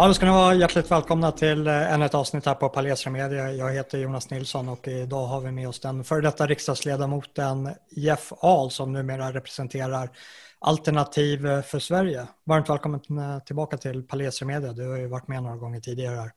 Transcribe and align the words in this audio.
Ja, 0.00 0.06
då 0.06 0.14
ska 0.14 0.26
ni 0.26 0.32
vara 0.32 0.54
hjärtligt 0.54 0.90
välkomna 0.90 1.32
till 1.32 1.66
eh, 1.66 1.92
ännu 1.92 2.04
ett 2.04 2.14
avsnitt 2.14 2.46
här 2.46 2.54
på 2.54 2.68
Palestra 2.68 3.10
Media. 3.10 3.52
Jag 3.52 3.72
heter 3.72 3.98
Jonas 3.98 4.30
Nilsson 4.30 4.68
och 4.68 4.88
idag 4.88 5.26
har 5.26 5.40
vi 5.40 5.50
med 5.52 5.68
oss 5.68 5.80
den 5.80 6.04
före 6.04 6.20
detta 6.20 6.46
riksdagsledamoten 6.46 7.70
Jeff 7.90 8.32
Ahl 8.40 8.70
som 8.70 8.92
numera 8.92 9.32
representerar 9.32 10.10
Alternativ 10.58 11.62
för 11.62 11.78
Sverige. 11.78 12.26
Varmt 12.44 12.70
välkommen 12.70 13.00
eh, 13.18 13.38
tillbaka 13.38 13.76
till 13.76 14.02
Palestra 14.02 14.46
Media. 14.46 14.72
Du 14.72 14.90
har 14.90 14.96
ju 14.96 15.06
varit 15.06 15.28
med 15.28 15.42
några 15.42 15.56
gånger 15.56 15.80
tidigare 15.80 16.16
här. 16.16 16.30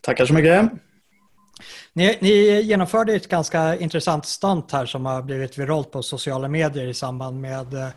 Tackar 0.00 0.26
så 0.26 0.34
mycket. 0.34 0.70
Ni, 1.92 2.18
ni 2.20 2.60
genomförde 2.60 3.14
ett 3.14 3.28
ganska 3.28 3.76
intressant 3.76 4.26
stunt 4.26 4.72
här 4.72 4.86
som 4.86 5.06
har 5.06 5.22
blivit 5.22 5.58
viralt 5.58 5.90
på 5.90 6.02
sociala 6.02 6.48
medier 6.48 6.86
i 6.86 6.94
samband 6.94 7.40
med 7.40 7.74
eh, 7.74 7.88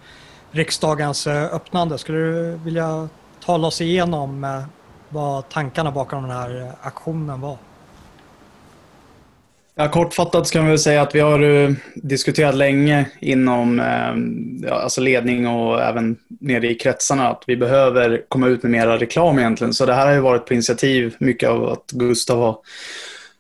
riksdagens 0.52 1.28
öppnande. 1.28 1.98
Skulle 1.98 2.18
du 2.18 2.60
vilja 2.64 3.10
tala 3.48 3.68
oss 3.68 3.82
igenom 3.82 4.44
eh, 4.44 4.64
vad 5.10 5.50
tankarna 5.50 5.92
bakom 5.92 6.22
den 6.22 6.32
här 6.32 6.62
eh, 6.62 6.72
aktionen 6.82 7.42
var? 7.42 7.58
Ja, 9.76 9.90
kortfattat 9.90 10.52
kan 10.52 10.68
vi 10.68 10.78
säga 10.78 11.02
att 11.02 11.16
vi 11.16 11.20
har 11.20 11.40
eh, 11.40 11.72
diskuterat 11.96 12.56
länge 12.56 13.06
inom 13.20 13.82
alltså 14.72 15.02
ledning 15.02 15.48
och 15.48 15.82
även 15.82 16.18
nere 16.28 16.70
i 16.70 16.76
kretsarna 16.76 17.30
att 17.30 17.44
vi 17.48 17.58
behöver 17.58 18.22
komma 18.28 18.48
ut 18.48 18.64
med 18.64 18.72
mera 18.72 18.98
reklam 18.98 19.40
egentligen. 19.40 19.74
Så 19.74 19.86
det 19.86 19.94
här 19.94 20.06
har 20.06 20.14
ju 20.14 20.20
varit 20.20 20.46
på 20.46 20.54
initiativ 20.54 21.16
mycket 21.20 21.50
av 21.50 21.70
att 21.70 21.92
Gustav 21.92 22.40
har 22.40 22.58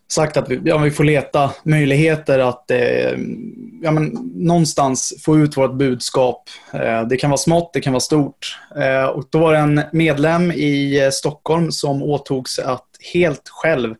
sagt 0.07 0.37
att 0.37 0.49
vi, 0.49 0.59
ja, 0.63 0.77
vi 0.77 0.91
får 0.91 1.03
leta 1.03 1.51
möjligheter 1.63 2.39
att 2.39 2.71
eh, 2.71 3.17
ja, 3.87 3.91
men, 3.91 4.05
någonstans 4.35 5.13
få 5.25 5.37
ut 5.37 5.57
vårt 5.57 5.73
budskap. 5.73 6.49
Eh, 6.73 7.07
det 7.07 7.17
kan 7.17 7.29
vara 7.29 7.37
smått, 7.37 7.73
det 7.73 7.81
kan 7.81 7.93
vara 7.93 7.99
stort. 7.99 8.59
Eh, 8.75 9.05
och 9.05 9.23
då 9.29 9.39
var 9.39 9.53
det 9.53 9.59
en 9.59 9.81
medlem 9.91 10.51
i 10.51 11.03
eh, 11.03 11.09
Stockholm 11.09 11.71
som 11.71 12.03
åtog 12.03 12.49
sig 12.49 12.63
att 12.65 12.87
helt 13.13 13.49
själv 13.49 13.95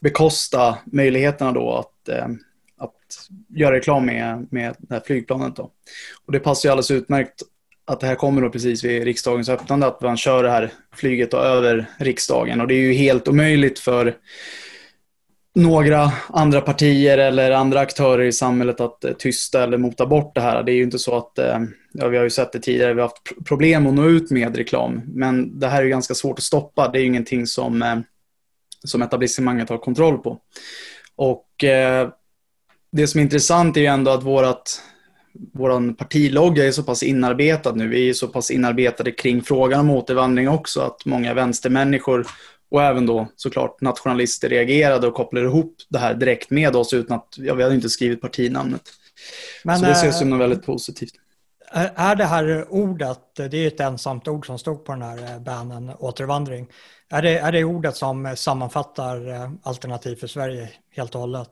bekosta 0.00 0.78
möjligheterna 0.84 1.52
då 1.52 1.72
att, 1.72 2.08
eh, 2.08 2.26
att 2.78 3.28
göra 3.48 3.74
reklam 3.74 4.06
med, 4.06 4.46
med 4.50 4.74
det 4.78 4.94
här 4.94 5.02
flygplanet. 5.06 5.56
Då. 5.56 5.70
Och 6.26 6.32
det 6.32 6.38
passar 6.38 6.68
ju 6.68 6.70
alldeles 6.70 6.90
utmärkt 6.90 7.42
att 7.84 8.00
det 8.00 8.06
här 8.06 8.14
kommer 8.14 8.42
då 8.42 8.50
precis 8.50 8.84
vid 8.84 9.04
riksdagens 9.04 9.48
öppnande, 9.48 9.86
att 9.86 10.00
man 10.00 10.16
kör 10.16 10.42
det 10.42 10.50
här 10.50 10.72
flyget 10.94 11.34
över 11.34 11.86
riksdagen. 11.98 12.60
Och 12.60 12.68
det 12.68 12.74
är 12.74 12.82
ju 12.82 12.92
helt 12.92 13.28
omöjligt 13.28 13.78
för 13.78 14.16
några 15.56 16.12
andra 16.28 16.60
partier 16.60 17.18
eller 17.18 17.50
andra 17.50 17.80
aktörer 17.80 18.24
i 18.24 18.32
samhället 18.32 18.80
att 18.80 19.04
eh, 19.04 19.12
tysta 19.12 19.62
eller 19.62 19.78
mota 19.78 20.06
bort 20.06 20.34
det 20.34 20.40
här. 20.40 20.62
Det 20.62 20.72
är 20.72 20.76
ju 20.76 20.82
inte 20.82 20.98
så 20.98 21.16
att, 21.16 21.38
eh, 21.38 21.58
ja, 21.92 22.08
vi 22.08 22.16
har 22.16 22.24
ju 22.24 22.30
sett 22.30 22.52
det 22.52 22.60
tidigare, 22.60 22.94
vi 22.94 23.00
har 23.00 23.08
haft 23.08 23.46
problem 23.46 23.86
att 23.86 23.94
nå 23.94 24.04
ut 24.04 24.30
med 24.30 24.56
reklam. 24.56 25.02
Men 25.06 25.58
det 25.60 25.68
här 25.68 25.78
är 25.78 25.84
ju 25.84 25.90
ganska 25.90 26.14
svårt 26.14 26.38
att 26.38 26.44
stoppa. 26.44 26.88
Det 26.88 26.98
är 26.98 27.00
ju 27.00 27.06
ingenting 27.06 27.46
som, 27.46 27.82
eh, 27.82 27.96
som 28.84 29.02
etablissemanget 29.02 29.68
har 29.68 29.78
kontroll 29.78 30.18
på. 30.18 30.38
Och 31.16 31.64
eh, 31.64 32.08
det 32.92 33.06
som 33.06 33.18
är 33.18 33.22
intressant 33.22 33.76
är 33.76 33.80
ju 33.80 33.86
ändå 33.86 34.10
att 34.10 34.22
vårat, 34.22 34.82
vår 35.52 35.94
partilogga 35.94 36.66
är 36.66 36.72
så 36.72 36.82
pass 36.82 37.02
inarbetad 37.02 37.72
nu. 37.72 37.88
Vi 37.88 38.08
är 38.08 38.12
så 38.12 38.28
pass 38.28 38.50
inarbetade 38.50 39.10
kring 39.10 39.42
frågan 39.42 39.80
om 39.80 39.90
återvandring 39.90 40.48
också 40.48 40.80
att 40.80 41.04
många 41.04 41.34
vänstermänniskor 41.34 42.26
och 42.76 42.82
även 42.82 43.06
då 43.06 43.28
såklart 43.36 43.80
nationalister 43.80 44.48
reagerade 44.48 45.06
och 45.06 45.14
kopplade 45.14 45.46
ihop 45.46 45.76
det 45.88 45.98
här 45.98 46.14
direkt 46.14 46.50
med 46.50 46.76
oss 46.76 46.92
utan 46.92 47.16
att, 47.16 47.34
ja, 47.36 47.54
vi 47.54 47.62
hade 47.62 47.74
inte 47.74 47.88
skrivit 47.88 48.20
partinamnet. 48.20 48.82
Men, 49.64 49.78
så 49.78 49.84
det 49.84 49.92
ses 49.92 50.18
som 50.18 50.30
något 50.30 50.40
väldigt 50.40 50.66
positivt. 50.66 51.12
Är 51.94 52.16
det 52.16 52.24
här 52.24 52.66
ordet, 52.68 53.20
det 53.36 53.56
är 53.56 53.66
ett 53.66 53.80
ensamt 53.80 54.28
ord 54.28 54.46
som 54.46 54.58
stod 54.58 54.84
på 54.84 54.92
den 54.92 55.02
här 55.02 55.32
eh, 55.34 55.40
bannen, 55.40 55.92
återvandring. 55.98 56.66
Är 57.10 57.22
det, 57.22 57.38
är 57.38 57.52
det 57.52 57.64
ordet 57.64 57.96
som 57.96 58.34
sammanfattar 58.36 59.28
eh, 59.28 59.50
Alternativ 59.62 60.16
för 60.16 60.26
Sverige 60.26 60.70
helt 60.90 61.14
och 61.14 61.20
hållet? 61.20 61.50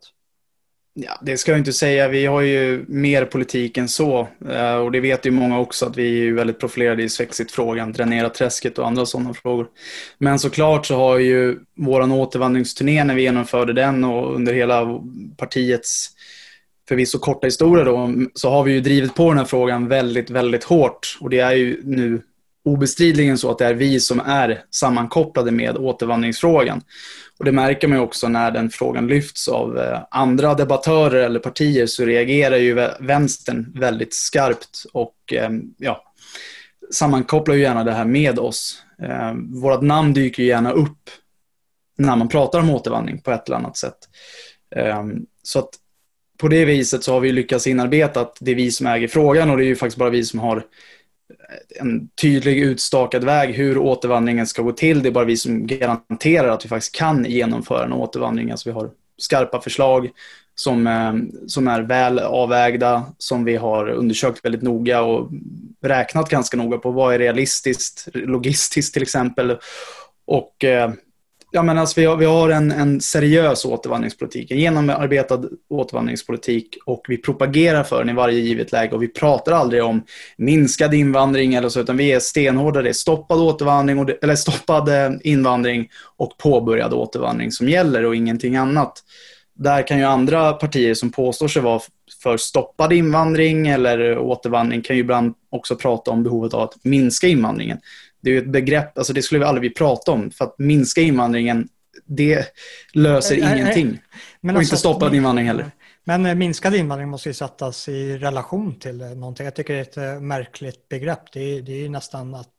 Ja, 0.97 1.19
det 1.23 1.37
ska 1.37 1.51
jag 1.51 1.61
inte 1.61 1.73
säga. 1.73 2.09
Vi 2.09 2.27
har 2.27 2.41
ju 2.41 2.85
mer 2.89 3.25
politik 3.25 3.79
än 3.79 3.89
så. 3.89 4.29
Eh, 4.51 4.75
och 4.75 4.93
det 4.93 5.01
vet 5.01 5.27
ju 5.27 5.31
många 5.31 5.59
också 5.59 5.87
att 5.87 5.97
vi 5.97 6.29
är 6.29 6.33
väldigt 6.33 6.61
profilerade 6.61 7.03
i 7.03 7.09
Svexit-frågan, 7.09 7.93
dränera 7.93 8.31
träsket 8.31 8.79
och 8.79 8.87
andra 8.87 9.07
sådana 9.07 9.35
frågor. 9.35 9.67
Men 10.19 10.39
såklart 10.39 10.87
så 10.87 10.97
har 10.97 11.19
ju 11.19 11.59
våran 11.77 12.13
återvandringsturné 12.13 13.05
när 13.05 13.15
vi 13.15 13.23
genomförde 13.23 13.73
den 13.73 14.05
och 14.05 14.35
under 14.35 14.55
hela 14.55 15.01
partiets 15.37 16.11
förvisso 16.89 17.19
korta 17.19 17.47
historia 17.47 17.85
då, 17.85 18.15
så 18.35 18.51
har 18.51 18.63
vi 18.63 18.73
ju 18.73 18.81
drivit 18.81 19.15
på 19.15 19.29
den 19.29 19.39
här 19.39 19.45
frågan 19.45 19.89
väldigt, 19.89 20.31
väldigt 20.31 20.65
hårt. 20.65 21.19
Och 21.21 21.31
det 21.31 21.41
är 21.41 21.53
ju 21.53 21.81
nu 21.85 22.23
obestridligen 22.65 23.39
så 23.39 23.51
att 23.51 23.59
det 23.59 23.67
är 23.67 23.75
vi 23.75 24.01
som 24.01 24.21
är 24.21 24.63
sammankopplade 24.71 25.51
med 25.51 25.77
återvandringsfrågan. 25.77 26.83
Och 27.45 27.47
det 27.47 27.53
märker 27.53 27.89
man 27.89 27.99
ju 27.99 28.05
också 28.05 28.29
när 28.29 28.51
den 28.51 28.71
frågan 28.71 29.07
lyfts 29.07 29.49
av 29.49 29.79
eh, 29.79 30.01
andra 30.11 30.55
debattörer 30.55 31.25
eller 31.25 31.41
partier 31.41 31.87
så 31.87 32.05
reagerar 32.05 32.57
ju 32.57 32.89
vänstern 33.01 33.73
väldigt 33.75 34.15
skarpt 34.15 34.85
och 34.93 35.15
ehm, 35.33 35.63
ja, 35.79 36.05
sammankopplar 36.93 37.55
ju 37.55 37.63
gärna 37.63 37.85
det 37.85 37.93
här 37.93 38.05
med 38.05 38.39
oss. 38.39 38.83
Ehm, 39.03 39.61
Vårt 39.61 39.83
namn 39.83 40.13
dyker 40.13 40.43
ju 40.43 40.49
gärna 40.49 40.73
upp 40.73 41.11
när 41.99 42.17
man 42.17 42.29
pratar 42.29 42.61
om 42.61 42.71
återvandring 42.71 43.21
på 43.21 43.31
ett 43.31 43.47
eller 43.47 43.57
annat 43.57 43.77
sätt. 43.77 43.99
Ehm, 44.77 45.27
så 45.43 45.59
att 45.59 45.71
på 46.39 46.49
det 46.49 46.65
viset 46.65 47.05
så 47.05 47.13
har 47.13 47.21
vi 47.21 47.33
lyckats 47.33 47.67
inarbeta 47.67 48.21
att 48.21 48.37
det 48.41 48.51
är 48.51 48.55
vi 48.57 48.71
som 48.71 48.87
äger 48.87 49.09
frågan 49.09 49.51
och 49.51 49.57
det 49.57 49.65
är 49.65 49.69
ju 49.69 49.77
faktiskt 49.77 49.99
bara 49.99 50.11
vi 50.11 50.25
som 50.25 50.41
har 50.41 50.65
en 51.81 52.09
tydlig 52.09 52.59
utstakad 52.59 53.25
väg 53.25 53.55
hur 53.55 53.79
återvandringen 53.79 54.47
ska 54.47 54.63
gå 54.63 54.73
till. 54.73 55.03
Det 55.03 55.09
är 55.09 55.13
bara 55.13 55.25
vi 55.25 55.37
som 55.37 55.67
garanterar 55.67 56.49
att 56.49 56.65
vi 56.65 56.69
faktiskt 56.69 56.95
kan 56.95 57.25
genomföra 57.25 57.85
en 57.85 57.93
återvandring. 57.93 58.51
Alltså 58.51 58.69
vi 58.69 58.75
har 58.75 58.91
skarpa 59.19 59.61
förslag 59.61 60.11
som, 60.55 60.87
eh, 60.87 61.15
som 61.47 61.69
är 61.69 61.83
väl 61.83 62.19
avvägda, 62.19 63.07
som 63.19 63.45
vi 63.45 63.57
har 63.57 63.89
undersökt 63.89 64.45
väldigt 64.45 64.63
noga 64.63 65.03
och 65.03 65.31
räknat 65.83 66.31
ganska 66.31 66.57
noga 66.57 66.79
på 66.79 66.91
vad 66.91 67.15
är 67.15 67.19
realistiskt, 67.19 68.09
logistiskt 68.15 68.93
till 68.93 69.03
exempel. 69.03 69.59
Och 70.27 70.65
eh, 70.65 70.93
Ja, 71.57 71.63
men 71.63 71.79
alltså 71.79 72.01
vi 72.01 72.07
har, 72.07 72.17
vi 72.17 72.25
har 72.25 72.51
en, 72.51 72.73
en 72.73 73.01
seriös 73.01 73.65
återvandringspolitik, 73.65 74.51
en 74.51 74.59
genomarbetad 74.59 75.43
återvandringspolitik 75.69 76.79
och 76.87 77.05
vi 77.09 77.17
propagerar 77.17 77.83
för 77.83 77.99
den 77.99 78.11
i 78.11 78.13
varje 78.13 78.39
givet 78.39 78.73
läge 78.73 78.95
och 78.95 79.03
vi 79.03 79.09
pratar 79.09 79.53
aldrig 79.53 79.85
om 79.85 80.05
minskad 80.37 80.95
invandring 80.95 81.55
eller 81.55 81.69
så, 81.69 81.81
utan 81.81 81.97
vi 81.97 82.13
är 82.13 82.21
stenhårda. 82.21 82.83
Det 82.83 82.89
är 82.89 82.93
stoppad 82.93 83.39
återvandring, 83.39 83.99
och, 83.99 84.11
eller 84.23 84.35
stoppad 84.37 84.89
eh, 84.89 85.11
invandring 85.23 85.89
och 86.17 86.39
påbörjad 86.39 86.93
återvandring 86.93 87.53
som 87.53 87.69
gäller 87.69 88.05
och 88.05 88.17
ingenting 88.17 88.57
annat. 88.57 89.03
Där 89.55 89.87
kan 89.87 89.99
ju 89.99 90.05
andra 90.05 90.53
partier 90.53 90.95
som 90.95 91.13
påstår 91.13 91.49
sig 91.49 91.63
vara 91.63 91.81
för 92.23 92.37
stoppad 92.37 92.93
invandring 92.93 93.69
eller 93.69 94.19
återvandring 94.19 94.83
kan 94.83 94.97
ju 94.97 95.03
ibland 95.03 95.35
också 95.51 95.77
prata 95.77 96.11
om 96.11 96.23
behovet 96.23 96.55
av 96.55 96.61
att 96.61 96.85
minska 96.85 97.29
invandringen 97.29 97.79
det 98.25 98.31
är 98.31 98.33
ju 98.33 98.39
ett 98.39 98.53
begrepp, 98.53 98.99
alltså 98.99 99.13
det 99.13 99.23
skulle 99.23 99.39
vi 99.39 99.45
aldrig 99.45 99.77
prata 99.77 100.13
om. 100.13 100.31
För 100.31 100.45
att 100.45 100.59
minska 100.59 101.01
invandringen, 101.01 101.69
det 102.05 102.47
löser 102.93 103.39
äh, 103.39 103.53
ingenting. 103.53 103.89
Äh, 103.89 103.99
men 104.41 104.55
och 104.55 104.61
alltså, 104.61 104.75
inte 104.75 104.81
stoppad 104.81 105.15
invandring 105.15 105.47
heller. 105.47 105.71
Men 106.05 106.27
eh, 106.27 106.35
minskad 106.35 106.75
invandring 106.75 107.09
måste 107.09 107.29
ju 107.29 107.33
sättas 107.35 107.89
i 107.89 108.19
relation 108.19 108.79
till 108.79 109.01
eh, 109.01 109.09
någonting. 109.09 109.45
Jag 109.45 109.55
tycker 109.55 109.75
det 109.75 109.81
är 109.81 109.83
ett 109.83 110.17
eh, 110.17 110.21
märkligt 110.21 110.89
begrepp. 110.89 111.33
Det 111.33 111.41
är, 111.41 111.63
det 111.63 111.85
är 111.85 111.89
nästan 111.89 112.35
att 112.35 112.51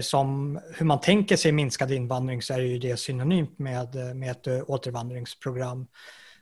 som 0.00 0.60
hur 0.74 0.86
man 0.86 1.00
tänker 1.00 1.36
sig 1.36 1.52
minskad 1.52 1.92
invandring 1.92 2.42
så 2.42 2.54
är 2.54 2.58
ju 2.58 2.78
det 2.78 2.96
synonymt 2.96 3.58
med, 3.58 4.16
med 4.16 4.30
ett 4.30 4.46
återvandringsprogram. 4.66 5.86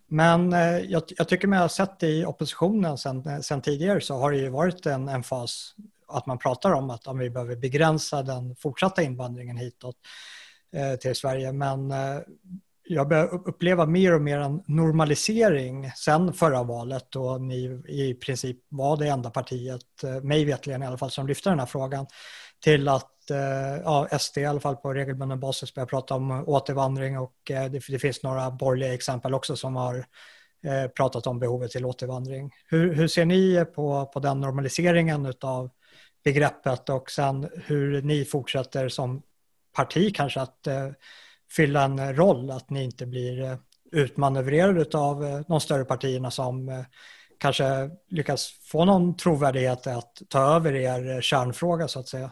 Men 0.09 0.53
jag, 0.89 1.03
jag 1.17 1.29
tycker 1.29 1.49
man 1.49 1.59
har 1.59 1.69
sett 1.69 2.03
i 2.03 2.25
oppositionen 2.25 2.99
sen, 2.99 3.43
sen 3.43 3.61
tidigare 3.61 4.01
så 4.01 4.19
har 4.19 4.33
det 4.33 4.39
ju 4.39 4.49
varit 4.49 4.87
en, 4.87 5.09
en 5.09 5.23
fas 5.23 5.75
att 6.09 6.27
man 6.27 6.39
pratar 6.39 6.73
om 6.73 6.91
att 6.91 7.07
om 7.07 7.19
vi 7.19 7.31
behöver 7.31 7.57
begränsa 7.57 8.23
den 8.23 8.57
fortsatta 8.57 9.03
invandringen 9.03 9.57
hitåt 9.57 9.97
eh, 10.77 10.97
till 10.97 11.15
Sverige. 11.15 11.53
Men 11.53 11.91
eh, 11.91 12.19
jag 12.89 13.09
börjar 13.09 13.49
uppleva 13.49 13.87
mer 13.87 14.15
och 14.15 14.23
mer 14.23 14.39
en 14.39 14.63
normalisering 14.67 15.91
sen 15.97 16.33
förra 16.33 16.63
valet 16.63 17.07
då 17.11 17.39
ni 17.39 17.83
i 17.89 18.15
princip 18.15 18.57
var 18.69 18.97
det 18.97 19.09
enda 19.09 19.31
partiet, 19.31 20.05
eh, 20.05 20.23
mig 20.23 20.45
vetligen 20.45 20.83
i 20.83 20.87
alla 20.87 20.99
fall, 20.99 21.11
som 21.11 21.27
lyfte 21.27 21.51
den 21.51 21.59
här 21.59 21.67
frågan 21.67 22.07
till 22.65 22.89
att 22.89 23.13
ja, 23.85 24.09
SD 24.19 24.39
i 24.39 24.45
alla 24.45 24.61
fall 24.61 24.77
på 24.77 24.93
regelbunden 24.93 25.41
basis 25.41 25.75
börjar 25.75 25.87
prata 25.87 26.15
om 26.15 26.31
återvandring 26.47 27.19
och 27.19 27.35
det, 27.47 27.69
det 27.69 27.99
finns 27.99 28.23
några 28.23 28.51
borgerliga 28.51 28.95
exempel 28.95 29.35
också 29.35 29.57
som 29.57 29.77
har 29.77 30.07
pratat 30.97 31.27
om 31.27 31.39
behovet 31.39 31.71
till 31.71 31.85
återvandring. 31.85 32.51
Hur, 32.67 32.95
hur 32.95 33.09
ser 33.09 33.25
ni 33.25 33.65
på, 33.75 34.07
på 34.07 34.21
den 34.21 34.41
normaliseringen 34.41 35.33
av 35.41 35.71
begreppet 36.27 36.89
och 36.89 37.11
sen 37.11 37.49
hur 37.55 38.03
ni 38.03 38.25
fortsätter 38.25 38.89
som 38.89 39.23
parti 39.73 40.15
kanske 40.15 40.41
att 40.41 40.67
eh, 40.67 40.89
fylla 41.51 41.83
en 41.83 42.17
roll, 42.17 42.51
att 42.51 42.71
ni 42.71 42.85
inte 42.85 43.07
blir 43.07 43.43
eh, 43.43 43.57
utmanövrerade 43.93 44.99
av 44.99 45.25
eh, 45.25 45.41
de 45.49 45.61
större 45.61 45.85
partierna 45.85 46.31
som 46.31 46.69
eh, 46.69 46.85
kanske 47.39 47.91
lyckas 48.09 48.49
få 48.49 48.85
någon 48.85 49.17
trovärdighet 49.17 49.87
att 49.87 50.23
ta 50.29 50.57
över 50.57 50.75
er 50.75 51.15
eh, 51.15 51.21
kärnfråga 51.21 51.89
så 51.89 52.01
att 52.01 52.09
säga. 52.09 52.31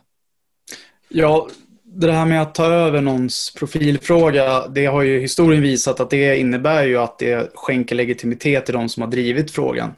Ja, 1.09 1.49
det 1.85 2.13
här 2.13 2.27
med 2.27 2.43
att 2.43 2.55
ta 2.55 2.67
över 2.67 3.01
någons 3.01 3.55
profilfråga, 3.59 4.69
det 4.69 4.87
har 4.87 5.03
ju 5.03 5.21
historien 5.21 5.63
visat 5.63 6.01
att 6.01 6.11
det 6.11 6.37
innebär 6.37 6.85
ju 6.85 6.99
att 6.99 7.19
det 7.19 7.51
skänker 7.55 7.95
legitimitet 7.95 8.65
till 8.65 8.75
de 8.75 8.89
som 8.89 9.03
har 9.03 9.11
drivit 9.11 9.51
frågan. 9.51 9.95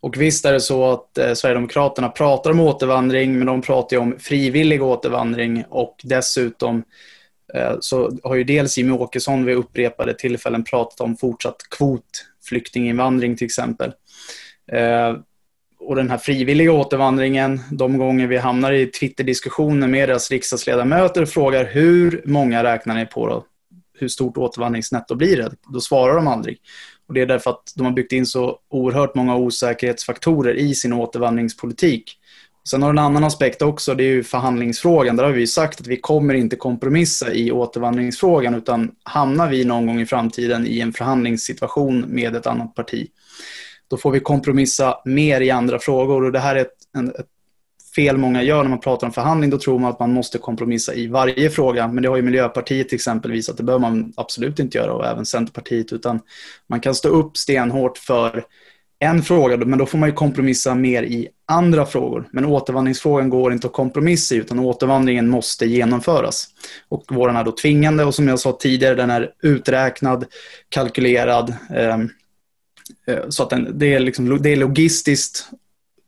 Och 0.00 0.20
visst 0.20 0.44
är 0.44 0.52
det 0.52 0.60
så 0.60 0.90
att 0.90 1.18
eh, 1.18 1.34
Sverigedemokraterna 1.34 2.08
pratar 2.08 2.50
om 2.50 2.60
återvandring, 2.60 3.38
men 3.38 3.46
de 3.46 3.62
pratar 3.62 3.96
ju 3.96 4.00
om 4.00 4.18
frivillig 4.18 4.82
återvandring 4.82 5.64
och 5.68 5.96
dessutom 6.02 6.84
eh, 7.54 7.76
så 7.80 8.18
har 8.22 8.34
ju 8.34 8.44
dels 8.44 8.78
Jimmy 8.78 8.92
Åkesson 8.92 9.44
vid 9.44 9.56
upprepade 9.56 10.14
tillfällen 10.14 10.64
pratat 10.64 11.00
om 11.00 11.16
fortsatt 11.16 11.56
kvotflyktinginvandring 11.70 13.36
till 13.36 13.44
exempel. 13.44 13.92
Eh, 14.72 15.16
och 15.86 15.96
den 15.96 16.10
här 16.10 16.18
frivilliga 16.18 16.72
återvandringen, 16.72 17.60
de 17.70 17.98
gånger 17.98 18.26
vi 18.26 18.36
hamnar 18.36 18.72
i 18.72 18.86
Twitter-diskussioner 18.86 19.88
med 19.88 20.08
deras 20.08 20.30
riksdagsledamöter 20.30 21.22
och 21.22 21.28
frågar 21.28 21.64
hur 21.64 22.22
många 22.24 22.64
räknar 22.64 22.94
ni 22.94 23.06
på 23.06 23.26
då? 23.26 23.44
Hur 23.98 24.08
stort 24.08 24.36
återvandringsnetto 24.36 25.14
blir 25.14 25.36
det? 25.36 25.50
Då 25.72 25.80
svarar 25.80 26.14
de 26.14 26.26
aldrig. 26.26 26.58
Och 27.08 27.14
det 27.14 27.20
är 27.20 27.26
därför 27.26 27.50
att 27.50 27.72
de 27.76 27.84
har 27.84 27.92
byggt 27.92 28.12
in 28.12 28.26
så 28.26 28.58
oerhört 28.70 29.14
många 29.14 29.36
osäkerhetsfaktorer 29.36 30.54
i 30.54 30.74
sin 30.74 30.92
återvandringspolitik. 30.92 32.18
Sen 32.68 32.82
har 32.82 32.92
du 32.92 32.98
en 32.98 33.04
annan 33.04 33.24
aspekt 33.24 33.62
också, 33.62 33.94
det 33.94 34.04
är 34.04 34.08
ju 34.08 34.24
förhandlingsfrågan. 34.24 35.16
Där 35.16 35.24
har 35.24 35.30
vi 35.30 35.46
sagt 35.46 35.80
att 35.80 35.86
vi 35.86 35.96
kommer 35.96 36.34
inte 36.34 36.56
kompromissa 36.56 37.32
i 37.32 37.52
återvandringsfrågan 37.52 38.54
utan 38.54 38.90
hamnar 39.02 39.50
vi 39.50 39.64
någon 39.64 39.86
gång 39.86 40.00
i 40.00 40.06
framtiden 40.06 40.66
i 40.66 40.80
en 40.80 40.92
förhandlingssituation 40.92 42.04
med 42.08 42.36
ett 42.36 42.46
annat 42.46 42.74
parti 42.74 43.08
då 43.94 43.98
får 43.98 44.10
vi 44.10 44.20
kompromissa 44.20 44.96
mer 45.04 45.40
i 45.40 45.50
andra 45.50 45.78
frågor 45.78 46.24
och 46.24 46.32
det 46.32 46.38
här 46.38 46.56
är 46.56 46.60
ett, 46.60 46.74
en, 46.96 47.08
ett 47.08 47.26
fel 47.96 48.16
många 48.16 48.42
gör 48.42 48.62
när 48.62 48.70
man 48.70 48.80
pratar 48.80 49.06
om 49.06 49.12
förhandling. 49.12 49.50
Då 49.50 49.58
tror 49.58 49.78
man 49.78 49.90
att 49.90 50.00
man 50.00 50.12
måste 50.12 50.38
kompromissa 50.38 50.94
i 50.94 51.06
varje 51.06 51.50
fråga. 51.50 51.88
Men 51.88 52.02
det 52.02 52.08
har 52.08 52.16
ju 52.16 52.22
Miljöpartiet 52.22 52.88
till 52.88 52.96
exempel 52.96 53.32
visat 53.32 53.52
att 53.52 53.56
det 53.56 53.62
behöver 53.62 53.82
man 53.82 54.12
absolut 54.16 54.58
inte 54.58 54.78
göra 54.78 54.92
och 54.92 55.06
även 55.06 55.26
Centerpartiet. 55.26 55.92
Utan 55.92 56.20
man 56.66 56.80
kan 56.80 56.94
stå 56.94 57.08
upp 57.08 57.36
stenhårt 57.36 57.98
för 57.98 58.44
en 58.98 59.22
fråga, 59.22 59.56
men 59.56 59.78
då 59.78 59.86
får 59.86 59.98
man 59.98 60.08
ju 60.08 60.14
kompromissa 60.14 60.74
mer 60.74 61.02
i 61.02 61.28
andra 61.46 61.86
frågor. 61.86 62.28
Men 62.32 62.44
återvandringsfrågan 62.44 63.30
går 63.30 63.52
inte 63.52 63.66
att 63.66 63.72
kompromissa 63.72 64.34
i, 64.34 64.38
utan 64.38 64.58
återvandringen 64.58 65.28
måste 65.28 65.66
genomföras. 65.66 66.48
Och 66.88 67.04
våran 67.08 67.36
är 67.36 67.44
då 67.44 67.52
tvingande 67.52 68.04
och 68.04 68.14
som 68.14 68.28
jag 68.28 68.38
sa 68.38 68.52
tidigare, 68.52 68.94
den 68.94 69.10
är 69.10 69.30
uträknad, 69.42 70.24
kalkylerad. 70.68 71.54
Ehm, 71.74 72.10
Eh, 73.06 73.28
så 73.28 73.42
att 73.42 73.50
den, 73.50 73.78
det, 73.78 73.94
är 73.94 74.00
liksom, 74.00 74.42
det 74.42 74.52
är 74.52 74.56
logistiskt 74.56 75.48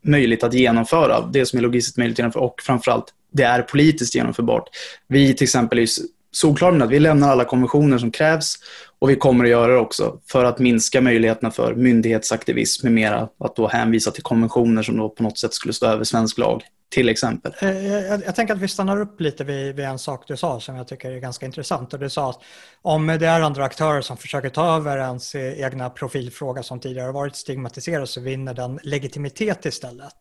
möjligt 0.02 0.44
att 0.44 0.54
genomföra, 0.54 1.20
det 1.32 1.46
som 1.46 1.58
är 1.58 1.62
logistiskt 1.62 1.98
möjligt 1.98 2.14
att 2.14 2.18
genomföra 2.18 2.42
och 2.42 2.60
framförallt 2.62 3.12
det 3.32 3.42
är 3.42 3.62
politiskt 3.62 4.14
genomförbart. 4.14 4.68
Vi 5.08 5.34
till 5.34 5.44
exempel 5.44 5.78
är 5.78 5.86
solklara 6.30 6.72
med 6.72 6.82
att 6.82 6.90
vi 6.90 6.98
lämnar 6.98 7.28
alla 7.28 7.44
konventioner 7.44 7.98
som 7.98 8.10
krävs 8.10 8.56
och 8.98 9.10
vi 9.10 9.16
kommer 9.16 9.44
att 9.44 9.50
göra 9.50 9.72
det 9.72 9.78
också 9.78 10.20
för 10.26 10.44
att 10.44 10.58
minska 10.58 11.00
möjligheterna 11.00 11.50
för 11.50 11.74
myndighetsaktivism 11.74 12.86
med 12.86 12.92
mera, 12.92 13.28
att 13.38 13.56
då 13.56 13.68
hänvisa 13.68 14.10
till 14.10 14.22
konventioner 14.22 14.82
som 14.82 14.96
då 14.96 15.08
på 15.08 15.22
något 15.22 15.38
sätt 15.38 15.54
skulle 15.54 15.74
stå 15.74 15.86
över 15.86 16.04
svensk 16.04 16.38
lag 16.38 16.62
till 16.88 17.08
exempel. 17.08 17.54
Eh, 17.60 17.86
jag, 17.86 18.02
jag, 18.02 18.22
jag, 18.26 18.34
tänker 18.34 18.54
att 18.54 18.60
vi 18.60 18.68
stannar 18.68 19.00
upp 19.00 19.20
lite 19.20 19.44
vid, 19.44 19.76
vid, 19.76 19.84
en 19.84 19.98
sak 19.98 20.24
du 20.28 20.36
sa 20.36 20.60
som 20.60 20.76
jag 20.76 20.88
tycker 20.88 21.10
är 21.10 21.18
ganska 21.18 21.46
intressant. 21.46 21.94
Och 21.94 22.00
du 22.00 22.10
sa 22.10 22.30
att 22.30 22.40
om 22.82 23.06
det 23.06 23.26
är 23.26 23.40
andra 23.40 23.64
aktörer 23.64 24.00
som 24.00 24.16
försöker 24.16 24.48
ta 24.48 24.76
över 24.76 24.98
ens 24.98 25.34
e-, 25.34 25.54
egna 25.58 25.90
profilfråga 25.90 26.62
som 26.62 26.80
tidigare 26.80 27.06
har 27.06 27.12
varit 27.12 27.36
stigmatiserad 27.36 28.08
så 28.08 28.20
vinner 28.20 28.54
den 28.54 28.78
legitimitet 28.82 29.66
istället. 29.66 30.14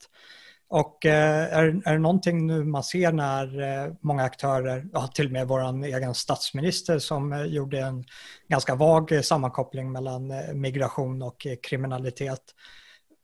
Och 0.68 1.06
eh, 1.06 1.58
är, 1.58 1.82
är 1.86 1.94
det 1.94 2.00
någonting 2.00 2.48
nu 2.48 2.64
man 2.64 2.84
ser 2.84 3.12
när 3.12 3.62
eh, 3.62 3.94
många 4.02 4.24
aktörer, 4.24 4.86
ja, 4.94 5.08
till 5.08 5.26
och 5.26 5.32
med 5.32 5.48
vår 5.48 5.86
egen 5.86 6.16
statsminister 6.16 7.00
som 7.00 7.34
eh, 7.34 7.44
gjorde 7.44 7.80
en 7.80 8.06
ganska 8.48 8.76
vag 8.76 9.26
sammankoppling 9.26 9.92
mellan 9.92 10.34
migration 10.54 11.22
och 11.22 11.48
kriminalitet, 11.64 12.42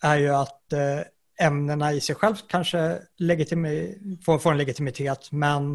är 0.04 0.18
ju 0.18 0.30
att 0.30 0.74
ämnena 1.40 1.94
i 1.94 2.02
sig 2.02 2.16
själv 2.16 2.36
kanske 2.48 3.00
får, 4.26 4.40
får 4.40 4.52
en 4.52 4.58
legitimitet 4.58 5.32
men 5.32 5.74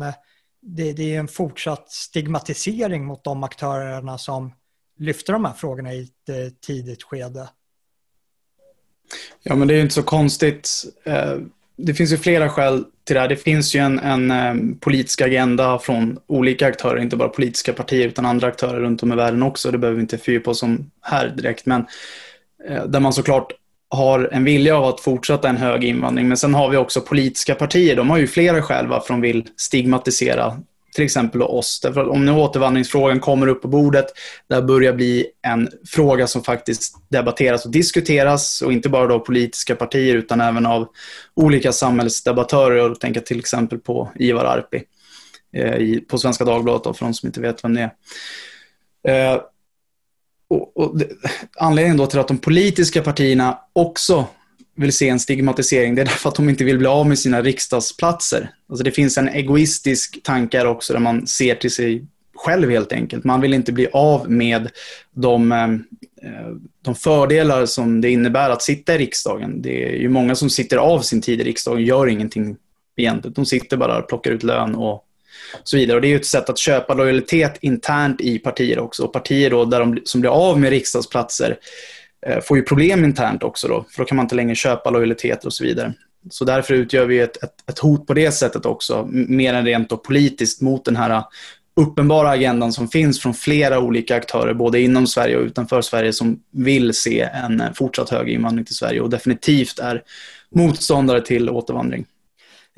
det, 0.63 0.93
det, 0.93 1.15
är 1.15 1.19
en 1.19 1.29
fortsatt 1.29 1.93
stigmatisering 1.93 3.05
mot 3.05 3.25
de 3.25 3.43
aktörerna 3.43 4.19
som 4.19 4.53
lyfter 4.99 5.33
de 5.33 5.45
här 5.45 5.53
frågorna 5.53 5.95
i 5.95 6.03
ett 6.03 6.61
tidigt 6.61 7.03
skede. 7.03 7.49
Ja, 9.43 9.55
men 9.55 9.69
det 9.69 9.75
är 9.75 9.83
inte 9.83 9.95
så 9.95 10.03
konstigt. 10.03 10.85
Det 11.77 11.95
finns 11.95 12.13
ju 12.13 12.17
flera 12.17 12.49
skäl 12.49 12.85
till 13.05 13.15
det 13.15 13.21
här. 13.21 13.29
Det 13.29 13.37
finns 13.37 13.75
ju 13.75 13.81
en, 13.81 13.99
en 13.99 14.31
eh, 14.31 14.55
politisk 14.81 15.21
agenda 15.21 15.79
från 15.79 16.19
olika 16.27 16.67
aktörer, 16.67 17.01
inte 17.01 17.17
bara 17.17 17.29
politiska 17.29 17.73
partier 17.73 18.09
utan 18.09 18.27
andra 18.27 18.47
aktörer 18.47 18.81
runt 18.81 19.03
om 19.03 19.13
i 19.13 19.17
världen 19.17 19.43
också. 19.43 19.71
Det 19.71 19.79
behöver 19.79 19.97
vi 19.97 20.03
inte 20.03 20.19
fördjupa 20.19 20.51
oss 20.51 20.63
om 20.63 20.91
här 21.03 21.29
direkt, 21.29 21.67
men 21.67 21.87
eh, 22.69 22.85
där 22.85 23.01
man 23.01 23.13
såklart 23.13 23.53
har 23.89 24.29
en 24.33 24.45
vilja 24.45 24.77
av 24.77 24.85
att 24.85 25.01
fortsätta 25.01 25.49
en 25.49 25.57
hög 25.57 25.85
invandring. 25.85 26.29
Men 26.29 26.37
sen 26.37 26.55
har 26.55 26.69
vi 26.69 26.77
också 26.77 27.01
politiska 27.01 27.55
partier. 27.55 27.97
De 27.97 28.11
har 28.11 28.19
ju 28.19 28.27
flera 28.27 28.63
skäl 28.63 28.87
varför 28.87 29.15
de 29.15 29.21
vill 29.21 29.49
stigmatisera 29.57 30.63
till 30.95 31.05
exempel 31.05 31.43
oss. 31.43 31.81
Därför 31.81 32.09
om 32.09 32.25
nu 32.25 32.33
återvandringsfrågan 32.33 33.21
kommer 33.21 33.47
upp 33.47 33.63
på 33.63 33.69
bordet, 33.69 34.07
där 34.49 34.63
börjar 34.63 34.93
bli 34.93 35.27
en 35.43 35.69
fråga 35.87 36.27
som 36.27 36.43
faktiskt 36.43 36.97
debatteras 37.09 37.65
och 37.65 37.71
diskuteras 37.71 38.63
och 38.63 38.73
inte 38.73 38.89
bara 38.89 39.15
av 39.15 39.19
politiska 39.19 39.77
partier 39.77 40.17
utan 40.17 40.41
även 40.41 40.67
av 40.67 40.89
olika 41.35 41.73
samhällsdebattörer. 41.73 42.77
Jag 42.77 43.01
tänker 43.01 43.21
till 43.21 43.39
exempel 43.39 43.79
på 43.79 44.13
Ivar 44.15 44.45
Arpi 44.45 44.83
eh, 45.53 46.01
på 46.09 46.19
Svenska 46.19 46.45
Dagbladet 46.45 46.85
då, 46.85 46.95
för 46.95 47.05
de 47.05 47.15
som 47.15 47.27
inte 47.27 47.41
vet 47.41 47.65
vem 47.65 47.75
det 47.75 47.91
är. 49.05 49.33
Eh, 49.35 49.41
och, 50.51 50.77
och 50.77 50.99
det, 50.99 51.09
anledningen 51.57 51.97
då 51.97 52.07
till 52.07 52.19
att 52.19 52.29
de 52.29 52.39
politiska 52.39 53.03
partierna 53.03 53.59
också 53.73 54.27
vill 54.77 54.93
se 54.93 55.09
en 55.09 55.21
stigmatisering, 55.21 55.95
det 55.95 56.03
är 56.03 56.07
därför 56.07 56.29
att 56.29 56.35
de 56.35 56.49
inte 56.49 56.65
vill 56.65 56.79
bli 56.79 56.87
av 56.87 57.07
med 57.07 57.19
sina 57.19 57.43
riksdagsplatser. 57.43 58.51
Alltså 58.69 58.85
det 58.85 58.91
finns 58.91 59.19
en 59.19 59.29
egoistisk 59.29 60.23
tanke 60.23 60.59
här 60.59 60.67
också 60.67 60.93
där 60.93 61.01
man 61.01 61.27
ser 61.27 61.55
till 61.55 61.71
sig 61.71 62.05
själv 62.37 62.71
helt 62.71 62.93
enkelt. 62.93 63.25
Man 63.25 63.41
vill 63.41 63.55
inte 63.55 63.73
bli 63.73 63.89
av 63.93 64.31
med 64.31 64.71
de, 65.13 65.53
eh, 65.53 65.69
de 66.83 66.95
fördelar 66.95 67.67
som 67.67 68.01
det 68.01 68.11
innebär 68.11 68.51
att 68.51 68.63
sitta 68.63 68.95
i 68.95 68.99
riksdagen. 68.99 69.63
Det 69.63 69.85
är 69.85 69.97
ju 69.97 70.09
många 70.09 70.35
som 70.35 70.51
sitter 70.51 70.77
av 70.77 71.01
sin 71.01 71.21
tid 71.21 71.41
i 71.41 71.45
riksdagen 71.45 71.77
och 71.77 71.83
gör 71.83 72.07
ingenting 72.07 72.57
egentligen. 72.97 73.35
De 73.35 73.47
sitter 73.47 73.77
bara 73.77 73.99
och 73.99 74.09
plockar 74.09 74.31
ut 74.31 74.43
lön 74.43 74.75
och 74.75 75.05
så 75.65 75.77
vidare. 75.77 75.97
Och 75.97 76.03
det 76.03 76.09
är 76.09 76.11
ju 76.11 76.17
ett 76.17 76.27
sätt 76.27 76.51
att 76.51 76.59
köpa 76.59 76.95
lojalitet 76.95 77.59
internt 77.61 78.21
i 78.21 78.39
partier 78.39 78.79
också. 78.79 79.05
Och 79.05 79.13
partier 79.13 79.51
då 79.51 79.65
där 79.65 79.81
de, 79.81 80.01
som 80.05 80.21
blir 80.21 80.31
av 80.31 80.61
med 80.61 80.71
riksdagsplatser 80.71 81.59
Eh, 82.27 82.41
får 82.41 82.57
ju 82.57 82.63
problem 82.63 83.05
internt 83.05 83.43
också 83.43 83.69
då, 83.69 83.85
för 83.91 84.03
då 84.03 84.05
kan 84.05 84.17
man 84.17 84.25
inte 84.25 84.35
längre 84.35 84.55
köpa 84.55 84.91
lojaliteter 84.91 85.47
och 85.47 85.53
så 85.53 85.65
vidare. 85.65 85.93
Så 86.31 86.45
därför 86.45 86.75
utgör 86.75 87.07
vi 87.07 87.19
ett, 87.19 87.43
ett, 87.43 87.55
ett 87.71 87.79
hot 87.79 88.07
på 88.07 88.15
det 88.15 88.33
sättet 88.33 88.67
också, 88.67 89.09
mer 89.11 89.55
än 89.55 89.65
rent 89.65 89.91
då 89.91 89.97
politiskt 89.97 90.61
mot 90.61 90.85
den 90.85 90.97
här 90.97 91.11
eh, 91.11 91.25
uppenbara 91.81 92.31
agendan 92.31 92.73
som 92.73 92.89
finns 92.89 93.21
från 93.21 93.35
flera 93.35 93.81
olika 93.81 94.17
aktörer, 94.17 94.55
både 94.55 94.81
inom 94.81 95.07
Sverige 95.07 95.37
och 95.37 95.45
utanför 95.45 95.83
Sverige, 95.83 96.13
som 96.13 96.41
vill 96.51 96.95
se 96.95 97.21
en 97.21 97.61
eh, 97.61 97.73
fortsatt 97.75 98.11
hög 98.11 98.29
invandring 98.29 98.65
till 98.65 98.75
Sverige 98.77 99.01
och 99.01 99.11
definitivt 99.11 99.79
är 99.79 100.03
motståndare 100.55 101.21
till 101.21 101.51
återvandring. 101.51 102.07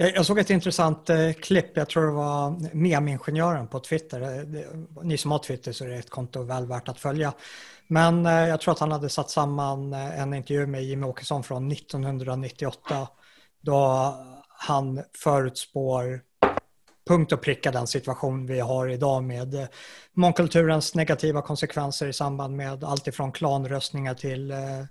Jag 0.00 0.26
såg 0.26 0.38
ett 0.38 0.50
intressant 0.50 1.10
eh, 1.10 1.32
klipp, 1.32 1.76
jag 1.76 1.88
tror 1.88 2.06
det 2.06 2.12
var 2.12 2.74
memingenjören 2.74 3.68
på 3.68 3.80
Twitter. 3.80 4.20
Eh, 4.20 4.64
ni 5.02 5.18
som 5.18 5.30
har 5.30 5.38
Twitter 5.38 5.72
så 5.72 5.84
är 5.84 5.88
det 5.88 5.96
ett 5.96 6.10
konto 6.10 6.42
väl 6.42 6.66
värt 6.66 6.88
att 6.88 7.00
följa. 7.00 7.32
Men 7.86 8.26
eh, 8.26 8.32
jag 8.32 8.60
tror 8.60 8.72
att 8.72 8.78
han 8.78 8.92
hade 8.92 9.08
satt 9.08 9.30
samman 9.30 9.92
en 9.92 10.34
intervju 10.34 10.66
med 10.66 10.84
Jimmy 10.84 11.06
Åkesson 11.06 11.42
från 11.42 11.72
1998 11.72 13.08
då 13.60 14.14
han 14.48 15.02
förutspår 15.22 16.20
punkt 17.08 17.32
och 17.32 17.42
pricka 17.42 17.70
den 17.70 17.86
situation 17.86 18.46
vi 18.46 18.60
har 18.60 18.88
idag 18.88 19.24
med 19.24 19.68
mångkulturens 20.12 20.94
negativa 20.94 21.42
konsekvenser 21.42 22.08
i 22.08 22.12
samband 22.12 22.56
med 22.56 22.84
allt 22.84 23.06
ifrån 23.06 23.32
klanröstningar 23.32 24.14
till 24.14 24.50
Eh, 24.50 24.84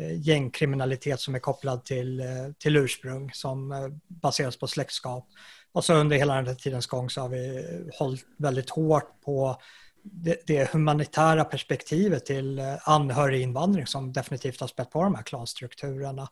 Eh, 0.00 0.20
gängkriminalitet 0.20 1.20
som 1.20 1.34
är 1.34 1.38
kopplad 1.38 1.84
till, 1.84 2.20
eh, 2.20 2.26
till 2.58 2.76
ursprung 2.76 3.30
som 3.32 3.72
eh, 3.72 3.88
baseras 4.08 4.56
på 4.56 4.66
släktskap. 4.66 5.28
Och 5.72 5.84
så 5.84 5.94
under 5.94 6.16
hela 6.16 6.34
den 6.34 6.46
här 6.46 6.54
tidens 6.54 6.86
gång 6.86 7.10
så 7.10 7.20
har 7.20 7.28
vi 7.28 7.64
hållit 7.98 8.26
väldigt 8.38 8.70
hårt 8.70 9.20
på 9.24 9.60
det, 10.02 10.46
det 10.46 10.72
humanitära 10.72 11.44
perspektivet 11.44 12.26
till 12.26 12.60
anhöriginvandring 12.82 13.86
som 13.86 14.12
definitivt 14.12 14.60
har 14.60 14.68
spett 14.68 14.90
på 14.90 15.02
de 15.02 15.14
här 15.14 15.22
klanstrukturerna. 15.22 16.28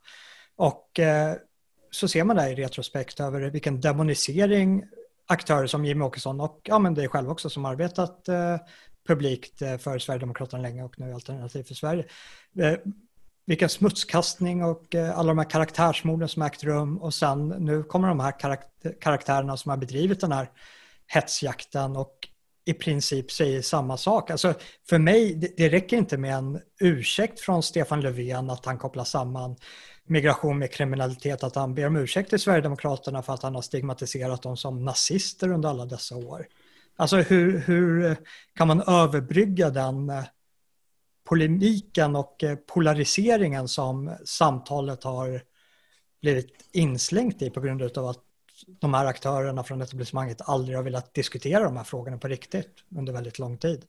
Och 0.57 1.01
så 1.91 2.09
ser 2.09 2.25
man 2.25 2.37
det 2.37 2.51
i 2.51 2.55
retrospekt 2.55 3.21
över 3.21 3.41
vilken 3.41 3.81
demonisering 3.81 4.85
aktörer 5.27 5.67
som 5.67 5.85
Jimmie 5.85 6.07
Åkesson 6.07 6.41
och 6.41 6.61
ja, 6.65 6.79
men 6.79 6.95
det 6.95 7.05
är 7.05 7.09
själv 7.09 7.31
också 7.31 7.51
som 7.51 7.65
arbetat 7.65 8.29
publikt 9.07 9.59
för 9.59 9.99
Sverigedemokraterna 9.99 10.63
länge 10.63 10.83
och 10.85 11.01
nu 11.01 11.13
Alternativ 11.13 11.63
för 11.63 11.75
Sverige 11.75 12.05
vilken 13.45 13.69
smutskastning 13.69 14.65
och 14.65 14.95
eh, 14.95 15.19
alla 15.19 15.29
de 15.29 15.39
här 15.39 15.51
karaktärsmorden 15.51 16.29
som 16.29 16.43
ägt 16.43 16.65
rum 16.65 16.99
och 16.99 17.15
sen 17.15 17.49
nu 17.49 17.83
kommer 17.83 18.09
de 18.09 18.21
här 18.21 18.35
karaktärerna 19.01 19.57
som 19.57 19.71
har 19.71 19.77
bedrivit 19.77 20.21
den 20.21 20.33
här 20.33 20.51
hetsjakten 21.07 21.97
och 21.97 22.29
i 22.65 22.73
princip 22.73 23.33
säger 23.33 23.63
samma 23.63 23.97
sak. 23.97 24.31
Alltså 24.31 24.55
för 24.89 24.99
mig, 24.99 25.35
det, 25.35 25.57
det 25.57 25.69
räcker 25.69 25.97
inte 25.97 26.17
med 26.17 26.35
en 26.35 26.61
ursäkt 26.81 27.41
från 27.41 27.63
Stefan 27.63 28.01
Löfven 28.01 28.51
att 28.51 28.67
han 28.67 28.79
kopplar 28.79 29.05
samman 29.05 29.57
migration 30.05 30.59
med 30.59 30.73
kriminalitet, 30.73 31.45
att 31.45 31.55
han 31.55 31.75
ber 31.75 31.87
om 31.87 31.97
ursäkt 31.97 32.31
till 32.31 32.39
Sverigedemokraterna 32.39 33.23
för 33.23 33.35
att 33.35 33.43
han 33.43 33.55
har 33.55 33.63
stigmatiserat 33.63 34.43
dem 34.43 34.57
som 34.57 34.85
nazister 34.85 35.53
under 35.53 35.69
alla 35.69 35.87
dessa 35.87 36.17
år. 36.17 36.47
Alltså 36.97 37.17
hur, 37.17 37.59
hur 37.59 38.05
eh, 38.05 38.17
kan 38.55 38.69
man 38.69 38.83
överbrygga 38.83 39.71
den 39.71 40.11
eh, 40.11 40.25
polemiken 41.33 42.17
och 42.17 42.45
eh, 42.45 42.57
polariseringen 42.57 43.69
som 43.69 44.17
samtalet 44.25 45.05
har 45.05 45.43
blivit 46.23 46.53
inslängt 46.73 47.43
i 47.43 47.51
på 47.51 47.61
grund 47.61 47.99
av 47.99 48.07
att 48.07 48.19
de 48.81 48.95
här 48.95 49.07
aktörerna 49.07 49.65
från 49.65 49.83
etablissemanget 49.83 50.41
aldrig 50.41 50.77
har 50.77 50.83
velat 50.83 51.15
diskutera 51.15 51.65
de 51.65 51.77
här 51.77 51.85
frågorna 51.85 52.19
på 52.19 52.29
riktigt 52.29 52.69
under 52.97 53.13
väldigt 53.13 53.39
lång 53.39 53.59
tid. 53.59 53.85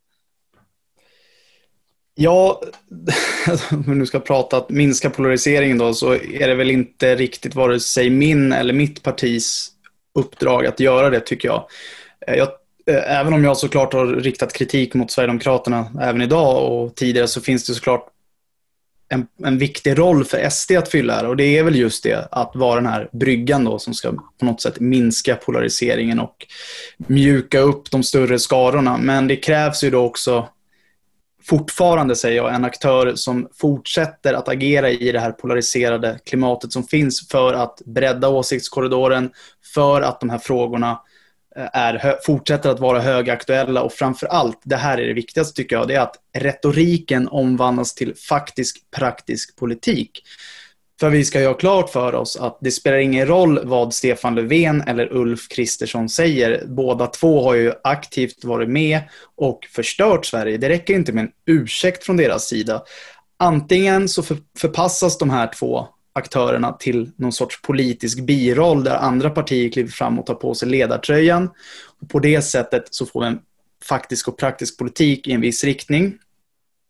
Ja, 2.16 2.62
alltså, 3.48 3.76
om 3.76 3.84
vi 3.88 3.96
nu 3.96 4.06
ska 4.06 4.20
prata 4.20 4.58
att 4.58 4.70
minska 4.70 5.10
polariseringen 5.10 5.78
då, 5.78 5.94
så 5.94 6.14
är 6.14 6.48
det 6.48 6.56
väl 6.56 6.72
inte 6.72 7.16
riktigt 7.16 7.56
vare 7.56 7.80
sig 7.80 8.10
min 8.10 8.54
eller 8.54 8.74
mitt 8.74 9.04
partis 9.04 9.72
uppdrag 10.20 10.66
att 10.66 10.80
göra 10.80 11.10
det, 11.10 11.20
tycker 11.20 11.48
jag. 11.48 11.68
Eh, 12.28 12.36
jag 12.36 12.50
Eh, 12.86 13.20
även 13.20 13.34
om 13.34 13.44
jag 13.44 13.58
såklart 13.58 13.94
har 13.94 14.06
riktat 14.08 14.54
kritik 14.54 14.94
mot 14.94 15.12
Sverigedemokraterna 15.12 15.92
även 16.02 16.22
idag 16.22 16.72
och 16.72 16.96
tidigare 16.96 17.28
så 17.28 17.42
finns 17.42 17.66
det 17.66 17.74
såklart 17.74 18.08
en, 19.10 19.28
en 19.44 19.58
viktig 19.58 20.00
roll 20.00 20.25
för 20.25 20.50
SD 20.50 20.72
att 20.72 20.90
fylla 20.90 21.13
här 21.13 21.28
och 21.28 21.38
det 21.38 21.58
är 21.58 21.63
väl 21.63 21.75
just 21.75 22.04
det 22.04 22.28
att 22.32 22.52
vara 22.56 22.75
den 22.75 22.86
här 22.86 23.10
bryggan 23.12 23.63
då 23.63 23.80
som 23.80 23.94
ska 23.94 24.12
på 24.40 24.46
något 24.46 24.62
sätt 24.62 24.80
minska 24.80 25.36
polariseringen 25.36 26.20
och 26.20 26.48
mjuka 26.98 27.60
upp 27.60 27.92
de 27.92 28.04
större 28.04 28.40
skarorna. 28.40 28.98
Men 28.98 29.28
det 29.28 29.36
krävs 29.36 29.84
ju 29.84 29.90
då 29.90 30.06
också 30.06 30.48
fortfarande, 31.44 32.16
säger 32.16 32.38
jag, 32.38 32.56
en 32.56 32.66
aktör 32.66 33.16
som 33.16 33.48
fortsätter 33.54 34.34
att 34.34 34.50
agera 34.50 34.90
i 34.90 35.12
det 35.12 35.20
här 35.20 35.32
polariserade 35.32 36.20
klimatet 36.25 36.72
som 36.72 36.84
finns 36.84 37.28
för 37.30 37.54
att 37.54 37.82
bredda 37.86 38.30
åsiktskorridoren, 38.30 39.32
för 39.74 40.02
att 40.02 40.20
de 40.20 40.30
här 40.30 40.38
frågorna 40.38 40.92
eh, 40.92 40.98
Eh, 41.56 41.70
är, 41.74 42.20
fortsätter 42.26 42.70
att 42.70 42.80
vara 42.80 43.02
högaktuella 43.02 43.82
och 43.82 43.94
framför 43.94 44.28
allt, 44.28 44.62
det 44.64 44.76
här 44.76 44.98
är 44.98 45.08
det 45.08 45.14
viktigaste 45.14 45.56
tycker 45.56 45.76
jag, 45.76 45.88
det 45.88 45.96
är 45.96 46.02
att 46.02 46.16
retoriken 46.38 47.28
omvandlas 47.28 47.94
till 47.94 48.16
faktisk 48.16 48.92
praktisk 48.96 49.56
politik. 49.56 50.24
För 51.00 51.10
vi 51.10 51.26
ska 51.26 51.40
ju 51.40 51.48
ha 51.48 51.54
klart 51.54 51.90
för 51.90 52.16
oss 52.16 52.38
att 52.38 52.58
det 52.62 52.72
spelar 52.72 52.98
ingen 52.98 53.28
roll 53.28 53.60
vad 53.64 53.94
Stefan 53.94 54.36
Löfven 54.36 54.82
eller 54.82 55.14
Ulf 55.14 55.48
Kristersson 55.48 56.10
säger. 56.10 56.64
Båda 56.68 57.08
två 57.08 57.44
har 57.44 57.54
ju 57.54 57.74
aktivt 57.84 58.44
varit 58.44 58.70
med 58.70 59.00
och 59.36 59.68
förstört 59.72 60.26
Sverige. 60.26 60.58
Det 60.58 60.70
räcker 60.70 60.94
inte 60.94 61.12
med 61.12 61.24
en 61.24 61.32
ursäkt 61.46 62.04
från 62.04 62.18
deras 62.18 62.48
sida. 62.48 62.84
Antingen 63.40 64.10
så 64.10 64.24
förpassas 64.58 65.18
de 65.18 65.30
här 65.30 65.52
två 65.60 65.88
aktörerna 66.13 66.72
till 66.72 67.12
någon 67.15 67.32
sorts 67.32 67.62
politisk 67.62 68.20
biroll 68.20 68.84
där 68.84 68.96
andra 68.96 69.29
partier 69.29 69.70
kliver 69.70 69.89
fram 69.89 70.20
och 70.20 70.25
tar 70.25 70.34
på 70.34 70.55
sig 70.55 70.70
ledartröjan. 70.70 71.50
Och 72.01 72.10
på 72.10 72.20
det 72.20 72.41
sättet 72.41 72.84
så 72.91 73.05
får 73.05 73.22
vi 73.22 73.27
en 73.27 73.39
faktisk 73.86 74.27
och 74.27 74.38
praktisk 74.38 74.77
politik 74.77 75.27
i 75.27 75.32
en 75.32 75.41
viss 75.41 75.63
riktning. 75.63 76.17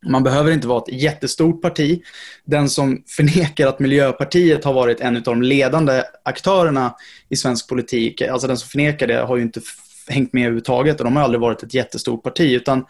Man 0.06 0.22
behöver 0.22 0.50
inte 0.50 0.68
vara 0.68 0.82
ett 0.82 1.02
jättestort 1.02 1.62
parti. 1.62 2.02
Den 2.44 2.68
som 2.68 3.02
förnekar 3.08 3.66
att 3.66 3.78
Miljöpartiet 3.78 4.64
har 4.64 4.72
varit 4.72 5.00
en 5.00 5.16
av 5.16 5.22
de 5.22 5.42
ledande 5.42 6.02
aktörerna 6.24 6.94
i 7.28 7.36
svensk 7.36 7.68
politik, 7.68 8.22
alltså 8.22 8.48
den 8.48 8.56
som 8.56 8.68
förnekar 8.68 9.06
det 9.06 9.16
har 9.16 9.36
ju 9.36 9.42
inte 9.42 9.60
hängt 10.08 10.32
med 10.32 10.42
överhuvudtaget 10.42 10.98
och 11.00 11.04
de 11.04 11.16
har 11.16 11.22
aldrig 11.22 11.40
varit 11.40 11.62
ett 11.62 11.74
jättestort 11.74 12.22
parti 12.22 12.52
utan 12.52 12.84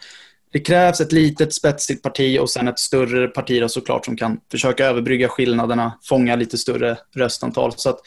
det 0.55 0.59
krävs 0.59 1.01
ett 1.01 1.11
litet 1.11 1.53
spetsigt 1.53 2.03
parti 2.03 2.39
och 2.39 2.49
sen 2.49 2.67
ett 2.67 2.79
större 2.79 3.27
parti 3.27 3.61
då 3.61 3.69
såklart 3.69 4.05
som 4.05 4.17
kan 4.17 4.39
försöka 4.51 4.85
överbrygga 4.85 5.27
skillnaderna, 5.27 5.99
fånga 6.03 6.35
lite 6.35 6.57
större 6.57 6.97
röstantal. 7.15 7.73
Så 7.75 7.89
att 7.89 7.99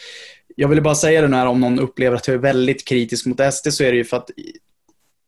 jag 0.56 0.68
ville 0.68 0.80
bara 0.80 0.94
säga 0.94 1.22
det 1.22 1.36
här 1.36 1.46
om 1.46 1.60
någon 1.60 1.78
upplever 1.78 2.16
att 2.16 2.28
jag 2.28 2.34
är 2.34 2.38
väldigt 2.38 2.88
kritisk 2.88 3.26
mot 3.26 3.54
SD 3.54 3.72
så 3.72 3.84
är 3.84 3.90
det 3.90 3.96
ju 3.96 4.04
för 4.04 4.16
att 4.16 4.30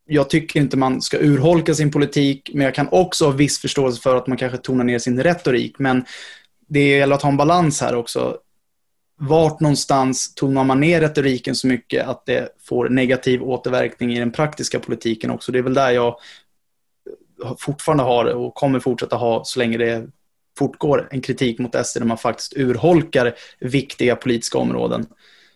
jag 0.07 0.29
tycker 0.29 0.59
inte 0.59 0.77
man 0.77 1.01
ska 1.01 1.17
urholka 1.19 1.73
sin 1.73 1.91
politik, 1.91 2.51
men 2.53 2.65
jag 2.65 2.75
kan 2.75 2.87
också 2.91 3.25
ha 3.25 3.31
viss 3.31 3.59
förståelse 3.59 4.01
för 4.01 4.15
att 4.15 4.27
man 4.27 4.37
kanske 4.37 4.57
tonar 4.57 4.83
ner 4.83 4.99
sin 4.99 5.23
retorik. 5.23 5.79
Men 5.79 6.05
det 6.67 6.89
gäller 6.89 7.15
att 7.15 7.21
ha 7.21 7.29
en 7.29 7.37
balans 7.37 7.81
här 7.81 7.95
också. 7.95 8.37
Vart 9.19 9.59
någonstans 9.59 10.35
tonar 10.35 10.63
man 10.63 10.79
ner 10.79 11.01
retoriken 11.01 11.55
så 11.55 11.67
mycket 11.67 12.07
att 12.07 12.25
det 12.25 12.49
får 12.63 12.89
negativ 12.89 13.43
återverkning 13.43 14.13
i 14.13 14.19
den 14.19 14.31
praktiska 14.31 14.79
politiken 14.79 15.31
också? 15.31 15.51
Det 15.51 15.59
är 15.59 15.63
väl 15.63 15.73
där 15.73 15.91
jag 15.91 16.15
fortfarande 17.59 18.03
har 18.03 18.25
och 18.25 18.55
kommer 18.55 18.79
fortsätta 18.79 19.15
ha 19.15 19.43
så 19.43 19.59
länge 19.59 19.77
det 19.77 20.07
fortgår 20.57 21.07
en 21.11 21.21
kritik 21.21 21.59
mot 21.59 21.85
SD 21.85 21.99
där 21.99 22.05
man 22.05 22.17
faktiskt 22.17 22.57
urholkar 22.57 23.35
viktiga 23.59 24.15
politiska 24.15 24.57
områden. 24.57 25.05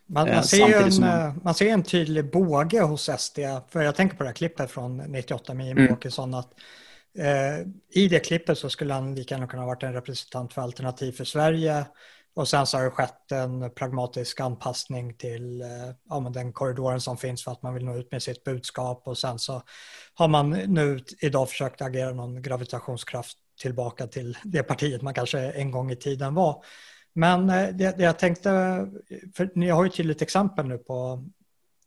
Man, 0.07 0.27
man, 0.27 0.37
eh, 0.37 0.41
ser 0.41 0.83
en, 0.83 0.91
man... 0.99 1.27
Eh, 1.27 1.33
man 1.43 1.53
ser 1.53 1.67
en 1.67 1.83
tydlig 1.83 2.31
båge 2.31 2.81
hos 2.81 3.09
SD, 3.17 3.39
för 3.69 3.81
jag 3.81 3.95
tänker 3.95 4.17
på 4.17 4.23
det 4.23 4.29
här 4.29 4.35
klippet 4.35 4.71
från 4.71 4.97
98 4.97 5.53
med 5.53 5.67
Jimmie 5.67 5.83
mm. 5.83 5.93
Åkesson, 5.93 6.33
att 6.33 6.49
eh, 7.17 7.67
i 8.01 8.07
det 8.07 8.19
klippet 8.19 8.57
så 8.57 8.69
skulle 8.69 8.93
han 8.93 9.15
lika 9.15 9.35
gärna 9.35 9.47
kunna 9.47 9.61
ha 9.61 9.67
varit 9.67 9.83
en 9.83 9.93
representant 9.93 10.53
för 10.53 10.61
Alternativ 10.61 11.11
för 11.11 11.25
Sverige 11.25 11.85
och 12.35 12.47
sen 12.47 12.65
så 12.65 12.77
har 12.77 12.83
det 12.83 12.89
skett 12.89 13.31
en 13.31 13.71
pragmatisk 13.71 14.39
anpassning 14.39 15.17
till 15.17 15.61
eh, 15.61 15.67
ja, 16.09 16.19
men 16.19 16.33
den 16.33 16.53
korridoren 16.53 17.01
som 17.01 17.17
finns 17.17 17.43
för 17.43 17.51
att 17.51 17.61
man 17.61 17.73
vill 17.73 17.85
nå 17.85 17.95
ut 17.95 18.11
med 18.11 18.23
sitt 18.23 18.43
budskap 18.43 19.01
och 19.05 19.17
sen 19.17 19.39
så 19.39 19.61
har 20.13 20.27
man 20.27 20.49
nu 20.49 20.99
idag 21.21 21.49
försökt 21.49 21.81
agera 21.81 22.13
någon 22.13 22.41
gravitationskraft 22.41 23.37
tillbaka 23.61 24.07
till 24.07 24.37
det 24.43 24.63
partiet 24.63 25.01
man 25.01 25.13
kanske 25.13 25.39
en 25.39 25.71
gång 25.71 25.91
i 25.91 25.95
tiden 25.95 26.33
var. 26.33 26.63
Men 27.13 27.49
eh, 27.49 27.67
det, 27.67 27.97
det 27.97 28.03
jag 28.03 28.19
tänkte, 28.19 28.49
för 29.35 29.51
ni 29.55 29.69
har 29.69 29.83
ju 29.83 29.89
ett 29.89 29.95
tydligt 29.95 30.21
exempel 30.21 30.67
nu 30.67 30.77
på 30.77 31.25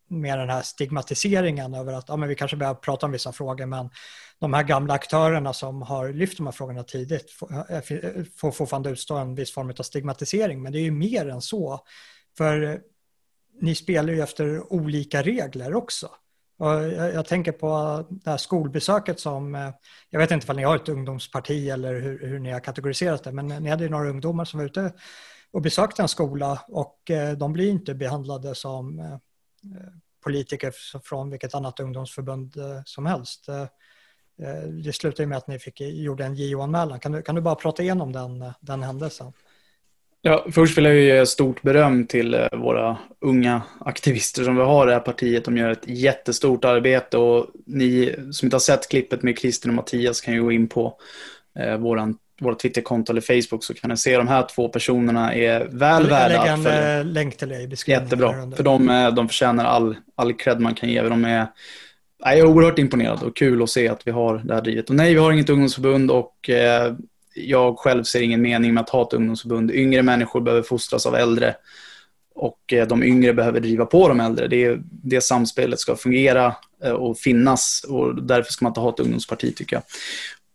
med 0.09 0.39
den 0.39 0.51
här 0.51 0.63
stigmatiseringen 0.63 1.75
över 1.75 1.93
att 1.93 2.09
ja, 2.09 2.17
men 2.17 2.29
vi 2.29 2.35
kanske 2.35 2.57
behöver 2.57 2.81
prata 2.81 3.07
om 3.07 3.13
vissa 3.13 3.33
frågor 3.33 3.67
men 3.67 3.91
de 4.39 4.55
här 4.55 4.63
gamla 4.63 4.95
aktörerna 4.95 5.53
som 5.53 5.83
har 5.83 6.13
lyft 6.13 6.37
de 6.37 6.47
här 6.47 6.53
frågorna 6.53 6.83
tidigt 6.83 7.31
får, 7.31 7.53
eh, 7.53 7.77
eh, 7.77 8.25
får 8.37 8.51
fortfarande 8.51 8.91
utstå 8.91 9.17
en 9.17 9.35
viss 9.35 9.53
form 9.53 9.71
av 9.79 9.83
stigmatisering 9.83 10.63
men 10.63 10.73
det 10.73 10.79
är 10.79 10.83
ju 10.83 10.91
mer 10.91 11.29
än 11.29 11.41
så. 11.41 11.81
För 12.37 12.81
ni 13.61 13.75
spelar 13.75 14.13
ju 14.13 14.23
efter 14.23 14.73
olika 14.73 15.23
regler 15.23 15.75
också. 15.75 16.11
Jag, 16.59 17.15
jag, 17.15 17.27
tänker 17.27 17.53
på 17.53 18.05
det 18.11 18.31
här 18.31 18.37
skolbesöket 18.37 19.21
som, 19.21 19.55
eh, 19.55 19.71
jag 20.11 20.21
vet 20.21 20.31
inte 20.31 20.53
om 20.53 20.57
ni 20.57 20.65
har 20.65 20.77
ett 20.77 20.89
ungdomsparti 20.89 21.71
eller 21.71 22.01
hur, 22.01 22.29
hur 22.29 22.39
ni 22.39 22.51
har 22.51 22.61
kategoriserat 22.61 23.25
det, 23.25 23.33
men 23.33 23.47
ni 23.47 23.71
hade 23.71 23.85
ju 23.85 23.91
några 23.91 24.11
ungdomar 24.11 24.45
som 24.45 24.59
var 24.59 24.67
ute 24.67 24.93
och 25.53 25.63
besökte 25.63 26.03
en 26.03 26.09
skola 26.09 26.61
och 26.69 27.11
de 27.37 27.53
blir 27.53 27.71
inte 27.71 27.95
behandlade 27.95 28.55
som 28.55 29.19
Eh, 29.65 29.93
politiker 30.25 30.73
från 31.05 31.31
vilket 31.31 31.55
annat 31.55 31.81
ungdomsförbund 31.81 32.57
eh, 32.57 32.83
som 32.85 33.07
helst. 33.07 33.49
Eh, 33.49 33.67
det 34.85 34.93
slutade 34.93 35.27
med 35.27 35.39
att 35.39 35.49
ni 35.49 35.59
fick, 35.59 35.81
gjorde 35.81 36.25
en 36.25 36.35
JO-anmälan. 36.35 37.01
Kan 37.01 37.13
du, 37.13 37.23
kan 37.23 37.35
du 37.35 37.41
bara 37.41 37.55
prata 37.55 37.83
igenom 37.83 38.13
den, 38.13 38.53
den 38.61 38.83
händelsen? 38.83 39.33
Ja, 40.23 40.47
först 40.53 40.79
vill 40.79 40.85
jag 40.85 40.95
ge 40.95 41.27
stort 41.27 41.63
beröm 41.63 42.07
till 42.07 42.49
våra 42.53 42.99
unga 43.21 43.63
aktivister 43.81 44.45
som 44.45 44.57
vi 44.57 44.63
har 44.63 44.87
i 44.87 44.89
det 44.89 44.93
här 44.93 45.01
partiet. 45.01 45.45
De 45.45 45.57
gör 45.57 45.71
ett 45.71 45.89
jättestort 45.89 46.65
arbete 46.65 47.19
och 47.19 47.47
ni 47.67 48.15
som 48.33 48.47
inte 48.47 48.55
har 48.55 48.61
sett 48.61 48.89
klippet 48.89 49.23
med 49.23 49.39
Kristin 49.39 49.71
och 49.71 49.75
Mattias 49.75 50.21
kan 50.21 50.35
ju 50.35 50.43
gå 50.43 50.53
in 50.53 50.69
på 50.69 50.99
eh, 51.59 51.79
våra 52.39 52.55
Twitterkonto 52.55 53.13
eller 53.13 53.21
Facebook 53.21 53.65
så 53.65 53.75
kan 53.75 53.91
ni 53.91 53.97
se 53.97 54.17
de 54.17 54.29
här 54.29 54.47
två 54.55 54.69
personerna 54.69 55.35
är 55.35 55.59
väl 55.61 56.03
jag 56.03 56.11
värda 56.11 56.41
att 56.41 56.63
följa. 56.63 56.83
en 56.83 57.13
länk 57.13 57.37
till 57.37 57.49
dig 57.49 57.63
i 57.63 57.67
beskrivningen. 57.67 58.05
Jättebra, 58.05 58.57
för 58.57 58.63
de, 58.63 58.89
eh, 58.89 59.15
de 59.15 59.29
förtjänar 59.29 59.65
all, 59.65 59.97
all 60.15 60.35
cred 60.35 60.61
man 60.61 60.75
kan 60.75 60.89
ge. 60.89 61.03
De 61.03 61.25
är, 61.25 61.47
jag 62.19 62.39
är 62.39 62.47
oerhört 62.47 62.79
imponerad 62.79 63.23
och 63.23 63.37
kul 63.37 63.63
att 63.63 63.71
se 63.71 63.89
att 63.89 64.07
vi 64.07 64.11
har 64.11 64.39
det 64.39 64.55
här 64.55 64.63
drivet. 64.63 64.91
Och 64.91 64.97
nej, 64.97 65.15
vi 65.15 65.21
har 65.21 65.33
inget 65.33 65.51
ungdomsförbund 65.51 66.11
och 66.11 66.51
eh, 66.51 66.95
jag 67.35 67.79
själv 67.79 68.03
ser 68.05 68.23
ingen 68.23 68.43
mening 68.43 68.75
med 68.75 68.81
att 68.81 68.91
ha 68.91 69.03
ett 69.03 69.13
ungdomsförbund. 69.13 69.71
Yngre 69.71 70.03
människor 70.03 70.41
behöver 70.41 70.63
fostras 70.63 71.07
av 71.07 71.15
äldre 71.15 71.55
och 72.35 72.73
eh, 72.73 72.87
de 72.87 73.03
yngre 73.03 73.35
behöver 73.35 73.61
driva 73.61 73.87
på 73.87 74.09
de 74.09 74.21
äldre. 74.21 74.49
Det, 74.49 74.79
det 74.91 75.21
samspelet 75.21 75.81
ska 75.81 75.97
fungera 75.97 76.55
eh, 76.85 76.93
och 76.93 77.19
finnas 77.19 77.85
och 77.89 78.23
därför 78.23 78.53
ska 78.53 78.65
man 78.65 78.71
inte 78.71 78.81
ha 78.81 78.91
ett 78.91 79.01
ungdomsparti 79.01 79.55
tycker 79.57 79.77
jag. 79.77 79.83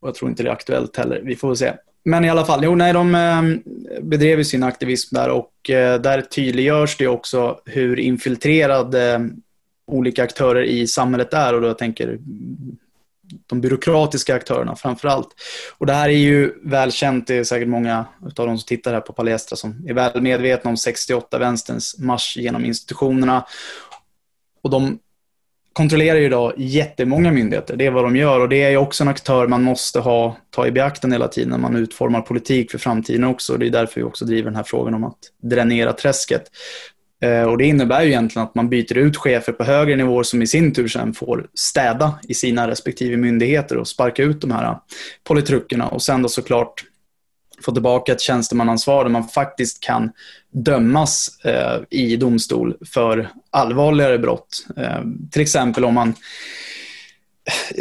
Och 0.04 0.10
jag 0.10 0.16
tror 0.16 0.30
inte 0.30 0.44
det 0.44 0.50
är 0.50 0.54
aktuellt 0.54 0.98
heller. 0.98 1.22
Vi 1.24 1.36
får 1.36 1.48
väl 1.48 1.58
se. 1.58 1.74
Men 2.06 2.26
i 2.26 2.30
alla 2.30 2.46
fall, 2.46 2.64
jo, 2.64 2.76
nej, 2.76 2.94
de 2.94 3.16
ehm, 3.16 3.64
bedrev 4.02 4.38
ju 4.38 4.46
sin 4.46 4.64
aktivism 4.64 5.16
där 5.16 5.30
och 5.30 5.70
eh, 5.70 6.02
där 6.02 6.22
tydliggörs 6.22 6.98
det 6.98 7.08
också 7.08 7.60
hur 7.66 8.00
infiltrerade 8.00 9.14
ehm, 9.14 9.32
olika 9.88 10.24
aktörer 10.24 10.64
i 10.64 10.88
samhället 10.88 11.34
är 11.34 11.54
och 11.54 11.62
då 11.62 11.68
jag 11.68 11.78
tänker 11.78 12.18
de 13.48 13.62
byråkratiska 13.62 14.36
aktörerna 14.36 14.76
framför 14.76 15.08
allt. 15.08 15.30
Och 15.78 15.86
det 15.86 15.94
här 15.94 16.10
är 16.10 16.18
ju 16.18 16.54
välkänt, 16.64 17.28
det 17.28 17.36
är 17.36 17.44
säkert 17.44 17.68
många 17.68 18.06
av 18.22 18.48
de 18.48 18.58
som 18.58 18.66
tittar 18.66 18.94
här 18.94 19.02
på 19.02 19.14
Palestra 19.14 19.56
som 19.56 19.86
är 19.88 19.94
väl 19.94 20.22
medvetna 20.22 20.70
om 20.70 20.76
68-vänsterns 20.76 22.02
marsch 22.02 22.38
genom 22.38 22.66
institutionerna. 22.66 23.46
Och 24.62 24.70
de 24.70 25.00
kontrollerar 25.74 26.20
ju 26.20 26.26
idag 26.26 26.54
jättemånga 26.58 27.32
myndigheter. 27.32 27.76
Det 27.76 27.86
är 27.86 27.92
vad 27.92 28.04
de 28.04 28.16
gör 28.16 28.40
och 28.40 28.50
det 28.50 28.64
är 28.64 28.70
ju 28.70 28.78
också 28.78 29.04
en 29.04 29.08
aktör 29.08 29.48
man 29.48 29.64
måste 29.64 30.00
ha, 30.00 30.38
ta 30.50 30.68
i 30.68 30.72
beaktande 30.72 31.16
hela 31.16 31.28
tiden 31.28 31.50
när 31.50 31.58
man 31.58 31.76
utformar 31.76 32.22
politik 32.22 32.72
för 32.72 32.78
framtiden 32.78 33.24
också. 33.24 33.58
Det 33.58 33.68
är 33.68 33.70
därför 33.70 34.02
vi 34.02 34.04
också 34.04 34.26
driver 34.26 34.46
den 34.50 34.56
här 34.56 34.64
frågan 34.64 34.94
om 34.94 35.04
att 35.04 35.18
dränera 35.42 35.94
träsket. 35.94 36.44
Eh, 37.24 37.44
och 37.44 37.58
det 37.58 37.66
innebär 37.66 38.02
ju 38.02 38.08
egentligen 38.08 38.48
att 38.48 38.56
man 38.56 38.70
byter 38.70 38.98
ut 38.98 39.18
chefer 39.18 39.54
på 39.54 39.64
högre 39.64 39.96
nivåer 39.96 40.24
som 40.24 40.42
i 40.42 40.48
sin 40.48 40.74
tur 40.74 40.88
sen 40.88 41.14
får 41.14 41.48
städa 41.54 42.20
i 42.28 42.34
sina 42.34 42.68
respektive 42.68 43.18
myndigheter 43.18 43.78
och 43.78 43.88
sparka 43.88 44.24
ut 44.24 44.42
de 44.42 44.52
här 44.52 44.78
politrukerna 45.24 45.88
och 45.88 46.02
sen 46.02 46.22
då 46.22 46.30
såklart 46.30 46.84
få 47.62 47.72
tillbaka 47.72 48.12
ett 48.12 48.22
tjänstemannaansvar 48.22 49.04
där 49.04 49.12
man 49.12 49.28
faktiskt 49.28 49.80
kan 49.80 50.12
dömas 50.52 51.40
eh, 51.46 51.80
i 51.90 52.16
domstol 52.16 52.76
för 52.94 53.30
allvarligare 53.50 54.18
brott. 54.20 54.66
Eh, 54.78 55.02
till 55.32 55.42
exempel 55.42 55.86
om 55.86 55.94
man 55.94 56.14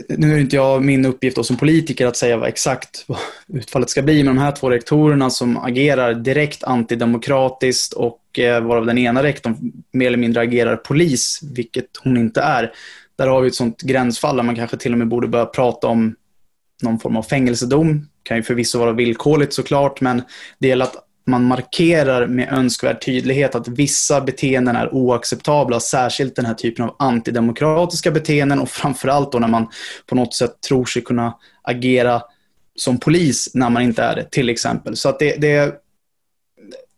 nu 0.09 0.35
är 0.35 0.39
inte 0.39 0.57
jag 0.57 0.85
min 0.85 1.05
uppgift 1.05 1.45
som 1.45 1.57
politiker 1.57 2.07
att 2.07 2.17
säga 2.17 2.37
vad 2.37 2.49
exakt 2.49 3.05
vad 3.07 3.19
utfallet 3.49 3.91
ska 3.91 4.03
bli, 4.03 4.25
men 4.25 4.37
de 4.37 4.41
här 4.41 4.53
två 4.53 4.71
rektorerna 4.71 5.31
som 5.31 5.57
agerar 5.57 6.15
direkt 6.15 6.65
antidemokratiskt 6.65 7.93
och 7.93 8.39
eh, 8.39 8.61
varav 8.61 8.87
den 8.87 8.99
ena 8.99 9.23
rektorn 9.23 9.73
mer 9.93 10.07
eller 10.07 10.19
mindre 10.19 10.43
agerar 10.43 10.77
polis, 10.77 11.41
vilket 11.43 11.87
hon 12.03 12.17
inte 12.17 12.41
är. 12.41 12.73
Där 13.17 13.27
har 13.27 13.41
vi 13.41 13.49
ett 13.49 13.55
sånt 13.55 13.83
gränsfall 13.83 14.37
där 14.37 14.43
man 14.43 14.57
kanske 14.57 14.77
till 14.77 14.93
och 14.93 14.99
med 14.99 15.09
borde 15.09 15.29
börja 15.29 15.47
prata 15.47 15.87
om 15.87 16.15
någon 16.83 16.99
form 16.99 17.17
av 17.17 17.23
fängelsedom 17.23 18.09
kan 18.23 18.37
ju 18.37 18.43
förvisso 18.43 18.79
vara 18.79 18.93
villkorligt 18.93 19.53
såklart, 19.53 20.01
men 20.01 20.23
det 20.59 20.69
gäller 20.69 20.85
att 20.85 21.09
man 21.25 21.45
markerar 21.45 22.27
med 22.27 22.53
önskvärd 22.53 23.05
tydlighet 23.05 23.55
att 23.55 23.69
vissa 23.69 24.21
beteenden 24.21 24.77
är 24.77 24.95
oacceptabla, 24.95 25.81
särskilt 25.81 26.37
den 26.37 26.45
här 26.45 26.55
typen 26.55 26.85
av 26.85 26.97
antidemokratiska 26.99 28.11
beteenden 28.11 28.61
och 28.61 28.69
framförallt 28.69 29.33
då 29.33 29.39
när 29.39 29.49
man 29.49 29.67
på 30.07 30.15
något 30.15 30.35
sätt 30.35 30.61
tror 30.69 30.85
sig 30.85 31.03
kunna 31.03 31.39
agera 31.63 32.23
som 32.77 32.99
polis 32.99 33.51
när 33.55 33.71
man 33.71 33.83
inte 33.83 34.03
är 34.03 34.17
det, 34.17 34.31
till 34.31 34.49
exempel. 34.49 34.97
Så 34.97 35.09
att 35.09 35.19
det, 35.19 35.37
det, 35.37 35.75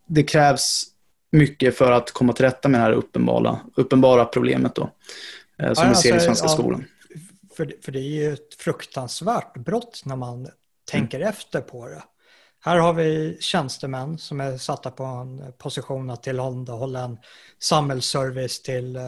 det 0.06 0.22
krävs 0.22 0.84
mycket 1.32 1.78
för 1.78 1.92
att 1.92 2.10
komma 2.10 2.32
till 2.32 2.44
rätta 2.44 2.68
med 2.68 2.80
det 2.80 2.84
här 2.84 2.92
uppenbara, 2.92 3.60
uppenbara 3.76 4.24
problemet 4.24 4.74
då, 4.74 4.90
eh, 5.58 5.72
som 5.72 5.84
ja, 5.84 5.88
vi 5.88 5.94
ser 5.94 6.08
i 6.08 6.12
alltså, 6.12 6.26
svenska 6.26 6.46
ja, 6.46 6.52
skolan. 6.52 6.84
För, 7.56 7.74
för 7.84 7.92
det 7.92 7.98
är 7.98 8.02
ju 8.02 8.32
ett 8.32 8.54
fruktansvärt 8.58 9.56
brott 9.56 10.02
när 10.04 10.16
man 10.16 10.48
tänker 10.84 11.18
mm. 11.18 11.28
efter 11.28 11.60
på 11.60 11.88
det. 11.88 12.02
Här 12.60 12.78
har 12.78 12.92
vi 12.92 13.36
tjänstemän 13.40 14.18
som 14.18 14.40
är 14.40 14.56
satta 14.56 14.90
på 14.90 15.04
en 15.04 15.52
position 15.58 16.10
att 16.10 16.22
tillhandahålla 16.22 17.00
en 17.00 17.18
samhällsservice 17.58 18.62
till 18.62 18.96
eh, 18.96 19.02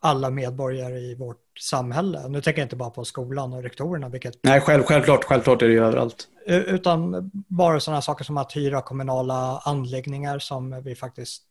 alla 0.00 0.30
medborgare 0.30 0.98
i 0.98 1.14
vårt 1.14 1.58
samhälle. 1.60 2.28
Nu 2.28 2.40
tänker 2.40 2.60
jag 2.60 2.66
inte 2.66 2.76
bara 2.76 2.90
på 2.90 3.04
skolan 3.04 3.52
och 3.52 3.62
rektorerna. 3.62 4.08
Vilket... 4.08 4.34
Nej, 4.42 4.60
själv, 4.60 4.82
självklart, 4.82 5.24
självklart 5.24 5.62
är 5.62 5.66
det 5.66 5.72
ju 5.72 5.84
överallt. 5.84 6.28
Utan 6.46 7.30
bara 7.32 7.80
sådana 7.80 8.02
saker 8.02 8.24
som 8.24 8.36
att 8.36 8.56
hyra 8.56 8.82
kommunala 8.82 9.58
anläggningar 9.58 10.38
som 10.38 10.82
vi 10.82 10.94
faktiskt 10.94 11.42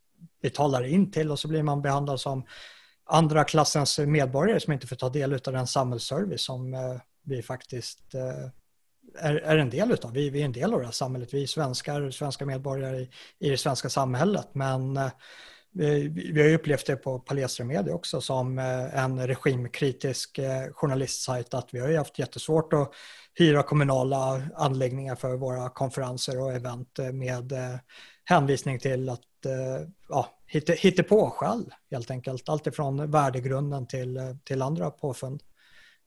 betalar 0.41 0.83
in 0.83 1.11
till 1.11 1.31
och 1.31 1.39
så 1.39 1.47
blir 1.47 1.63
man 1.63 1.81
behandlad 1.81 2.19
som 2.19 2.45
andra 3.05 3.43
klassens 3.43 3.99
medborgare 3.99 4.59
som 4.59 4.73
inte 4.73 4.87
får 4.87 4.95
ta 4.95 5.09
del 5.09 5.33
av 5.33 5.53
den 5.53 5.67
samhällsservice 5.67 6.41
som 6.41 6.73
eh, 6.73 6.79
vi 7.23 7.43
faktiskt 7.43 8.15
eh, 8.15 8.49
är, 9.19 9.35
är 9.35 9.57
en 9.57 9.69
del 9.69 9.91
utav. 9.91 10.13
Vi, 10.13 10.29
vi 10.29 10.41
är 10.41 10.45
en 10.45 10.51
del 10.51 10.73
av 10.73 10.79
det 10.79 10.85
här 10.85 10.91
samhället. 10.91 11.33
Vi 11.33 11.43
är 11.43 11.47
svenskar, 11.47 12.11
svenska 12.11 12.45
medborgare 12.45 12.97
i, 12.97 13.09
i 13.39 13.49
det 13.49 13.57
svenska 13.57 13.89
samhället. 13.89 14.47
Men 14.53 14.97
eh, 14.97 15.11
vi, 15.71 16.07
vi 16.07 16.41
har 16.41 16.49
ju 16.49 16.55
upplevt 16.55 16.85
det 16.85 16.95
på 16.95 17.19
Palestra 17.19 17.65
Media 17.65 17.93
också 17.93 18.21
som 18.21 18.59
eh, 18.59 19.03
en 19.03 19.27
regimkritisk 19.27 20.37
eh, 20.37 20.71
journalistsajt 20.71 21.53
att 21.53 21.73
vi 21.73 21.79
har 21.79 21.87
ju 21.87 21.97
haft 21.97 22.19
jättesvårt 22.19 22.73
att 22.73 22.91
hyra 23.33 23.63
kommunala 23.63 24.41
anläggningar 24.55 25.15
för 25.15 25.35
våra 25.35 25.69
konferenser 25.69 26.41
och 26.41 26.53
event 26.53 26.99
eh, 26.99 27.11
med 27.11 27.51
eh, 27.51 27.75
hänvisning 28.23 28.79
till 28.79 29.09
att 29.09 29.45
eh, 29.45 29.87
ja, 30.09 30.39
hitta, 30.47 30.73
hitta 30.73 31.03
på 31.03 31.29
själv 31.29 31.65
helt 31.91 32.11
enkelt. 32.11 32.49
Allt 32.49 32.67
ifrån 32.67 33.11
värdegrunden 33.11 33.87
till, 33.87 34.37
till 34.43 34.61
andra 34.61 34.91
påfund. 34.91 35.43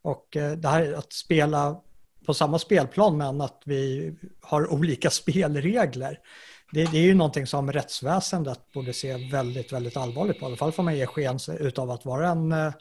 Och 0.03 0.29
det 0.33 0.69
här 0.69 0.93
att 0.93 1.13
spela 1.13 1.81
på 2.27 2.35
samma 2.35 2.59
spelplan 2.59 3.17
men 3.17 3.41
att 3.41 3.63
vi 3.65 4.13
har 4.41 4.73
olika 4.73 5.11
spelregler. 5.11 6.19
Det, 6.73 6.85
det, 6.85 6.99
är 6.99 7.03
ju 7.03 7.15
någonting 7.15 7.47
som 7.47 7.73
rättsväsendet 7.73 8.73
borde 8.73 8.93
se 8.93 9.31
väldigt, 9.33 9.73
väldigt 9.73 9.97
allvarligt 9.97 10.39
på. 10.41 10.45
I 10.45 10.47
alla 10.47 10.57
fall 10.57 10.73
får 10.73 10.83
man 10.83 10.97
ge 10.97 11.07
sken 11.07 11.39
av 11.77 11.91
att 11.91 12.05
vara 12.05 12.29
en 12.29 12.53
eh, 12.53 12.73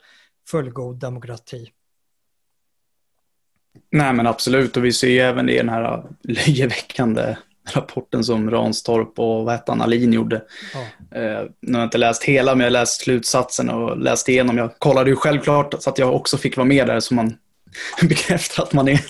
fullgod 0.48 0.96
demokrati. 0.96 1.70
Nej 3.90 4.12
men 4.12 4.26
absolut 4.26 4.76
och 4.76 4.84
vi 4.84 4.92
ser 4.92 5.08
ju 5.08 5.18
även 5.18 5.46
det 5.46 5.52
i 5.52 5.56
den 5.56 5.68
här 5.68 6.04
löjeväckande 6.22 7.36
rapporten 7.72 8.24
som 8.24 8.50
Ranstorp 8.50 9.18
och 9.18 9.44
vad 9.44 9.54
hette 9.54 9.72
Alin 9.72 10.12
gjorde. 10.12 10.42
Ja. 10.74 10.80
Eh, 11.20 11.44
nu 11.60 11.72
har 11.72 11.80
jag 11.80 11.86
inte 11.86 11.98
läst 11.98 12.24
hela 12.24 12.54
men 12.54 12.60
jag 12.60 12.66
har 12.66 12.70
läst 12.70 13.00
slutsatsen 13.00 13.70
och 13.70 13.98
läst 13.98 14.28
igenom. 14.28 14.58
Jag 14.58 14.78
kollade 14.78 15.10
ju 15.10 15.16
självklart 15.16 15.74
så 15.78 15.90
att 15.90 15.98
jag 15.98 16.14
också 16.14 16.38
fick 16.38 16.56
vara 16.56 16.66
med 16.66 16.86
där 16.86 17.00
så 17.00 17.14
man 17.14 17.34
bekräftar 18.02 18.62
att 18.62 18.72
man 18.72 18.88
är, 18.88 19.00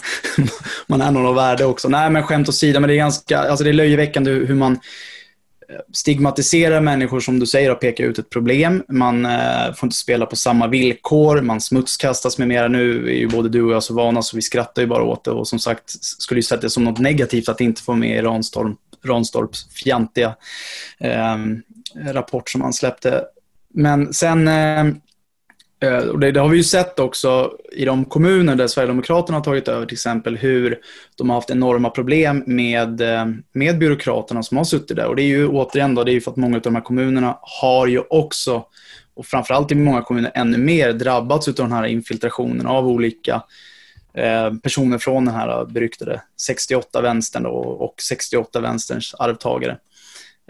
man 0.87 1.01
är 1.01 1.11
någon 1.11 1.27
av 1.27 1.35
värde 1.35 1.65
också. 1.65 1.89
Nej, 1.89 2.11
men 2.11 2.23
skämt 2.23 2.49
åsido, 2.49 2.81
men 2.81 2.89
det 2.89 2.95
är 2.95 2.97
ganska, 2.97 3.39
alltså 3.39 3.65
det 3.65 3.71
är 3.71 3.75
löjeväckande 3.75 4.31
hur 4.31 4.55
man 4.55 4.73
eh, 4.73 4.79
stigmatiserar 5.93 6.81
människor 6.81 7.21
som 7.21 7.39
du 7.39 7.47
säger 7.47 7.73
och 7.73 7.81
pekar 7.81 8.05
ut 8.05 8.19
ett 8.19 8.31
problem. 8.31 8.83
Man 8.89 9.27
eh, 9.27 9.75
får 9.77 9.87
inte 9.87 9.97
spela 9.97 10.27
på 10.27 10.37
samma 10.37 10.67
villkor, 10.67 11.41
man 11.41 11.61
smutskastas 11.61 12.39
med 12.39 12.49
mera. 12.49 12.69
Nu 12.69 13.09
är 13.09 13.15
ju 13.15 13.29
både 13.29 13.49
du 13.49 13.63
och 13.63 13.73
jag 13.73 13.83
så 13.83 13.95
vana 13.95 14.23
så 14.23 14.37
vi 14.37 14.43
skrattar 14.43 14.83
ju 14.83 14.89
bara 14.89 15.03
åt 15.03 15.25
det 15.25 15.31
och 15.31 15.49
som 15.49 15.59
sagt 15.59 15.91
skulle 16.03 16.39
ju 16.39 16.43
sett 16.43 16.61
det 16.61 16.71
som 16.71 16.85
något 16.85 16.99
negativt 16.99 17.49
att 17.49 17.61
inte 17.61 17.83
få 17.83 17.95
med 17.95 18.19
i 18.19 18.23
Ranstorp, 18.23 18.77
Ranstorps 19.05 19.69
fjantiga 19.71 20.35
eh, 20.99 21.37
rapport 22.13 22.51
som 22.51 22.61
han 22.61 22.73
släppte. 22.73 23.25
Men 23.75 24.13
sen 24.13 24.49
Eh, 24.49 24.85
Eh, 25.81 25.99
och 25.99 26.19
det, 26.19 26.33
det, 26.33 26.41
har 26.41 26.49
vi 26.49 26.57
ju 26.57 26.65
sett 26.65 26.99
också 26.99 27.53
i 27.73 27.85
de 27.85 28.05
kommuner 28.05 28.57
där 28.57 28.67
Sverigedemokraterna 28.67 29.39
har 29.39 29.45
tagit 29.45 29.69
över 29.69 29.87
till 29.87 29.95
exempel 29.95 30.37
hur 30.37 30.79
de 31.17 31.31
har 31.31 31.37
haft 31.37 31.51
enorma 31.51 31.91
problem 31.91 32.43
med, 32.47 33.01
eh, 33.01 33.27
med 33.53 33.79
byråkraterna 33.79 34.43
som 34.43 34.57
har 34.57 34.65
suttit 34.65 34.97
där. 34.97 35.07
Och 35.07 35.17
det 35.17 35.23
är 35.23 35.27
ju 35.27 35.49
återigen 35.49 35.95
då, 35.95 36.05
det 36.05 36.11
är 36.11 36.15
ju 36.15 36.21
för 36.21 36.31
att 36.31 36.37
många 36.37 36.57
av 36.57 36.63
de 36.63 36.75
här 36.75 36.83
kommunerna 36.83 37.39
har 37.41 37.87
ju 37.87 38.03
också, 38.11 38.65
och 39.15 39.27
framförallt 39.27 39.73
i 39.73 39.75
många 39.75 40.03
kommuner 40.03 40.31
ännu 40.35 40.59
mer, 40.59 40.93
drabbats 40.93 41.49
av 41.49 41.55
den 41.55 41.73
här 41.73 41.85
infiltrationen 41.85 42.67
av 42.67 42.89
olika 42.89 43.43
eh, 44.15 44.55
personer 44.55 44.99
från 44.99 45.25
den 45.25 45.35
här 45.35 45.65
beryktade 45.65 46.23
68-vänstern 46.49 47.47
och 47.47 47.95
68-vänsterns 48.11 49.15
arvtagare. 49.19 49.79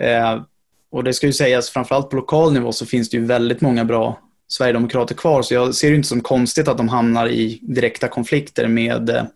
Eh, 0.00 0.42
och 0.90 1.04
det 1.04 1.12
ska 1.12 1.26
ju 1.26 1.32
sägas, 1.32 1.70
framförallt 1.70 2.10
på 2.10 2.16
lokal 2.16 2.52
nivå 2.52 2.72
så 2.72 2.86
finns 2.86 3.10
det 3.10 3.16
ju 3.16 3.24
väldigt 3.24 3.60
många 3.60 3.84
bra 3.84 4.18
Sverigedemokrater 4.48 5.14
kvar. 5.14 5.42
Så 5.42 5.54
jag 5.54 5.74
ser 5.74 5.90
det 5.90 5.96
inte 5.96 6.08
som 6.08 6.20
konstigt 6.20 6.68
att 6.68 6.76
de 6.76 6.88
hamnar 6.88 7.28
i 7.28 7.58
direkta 7.62 8.08
konflikter 8.08 8.68
med, 8.68 9.26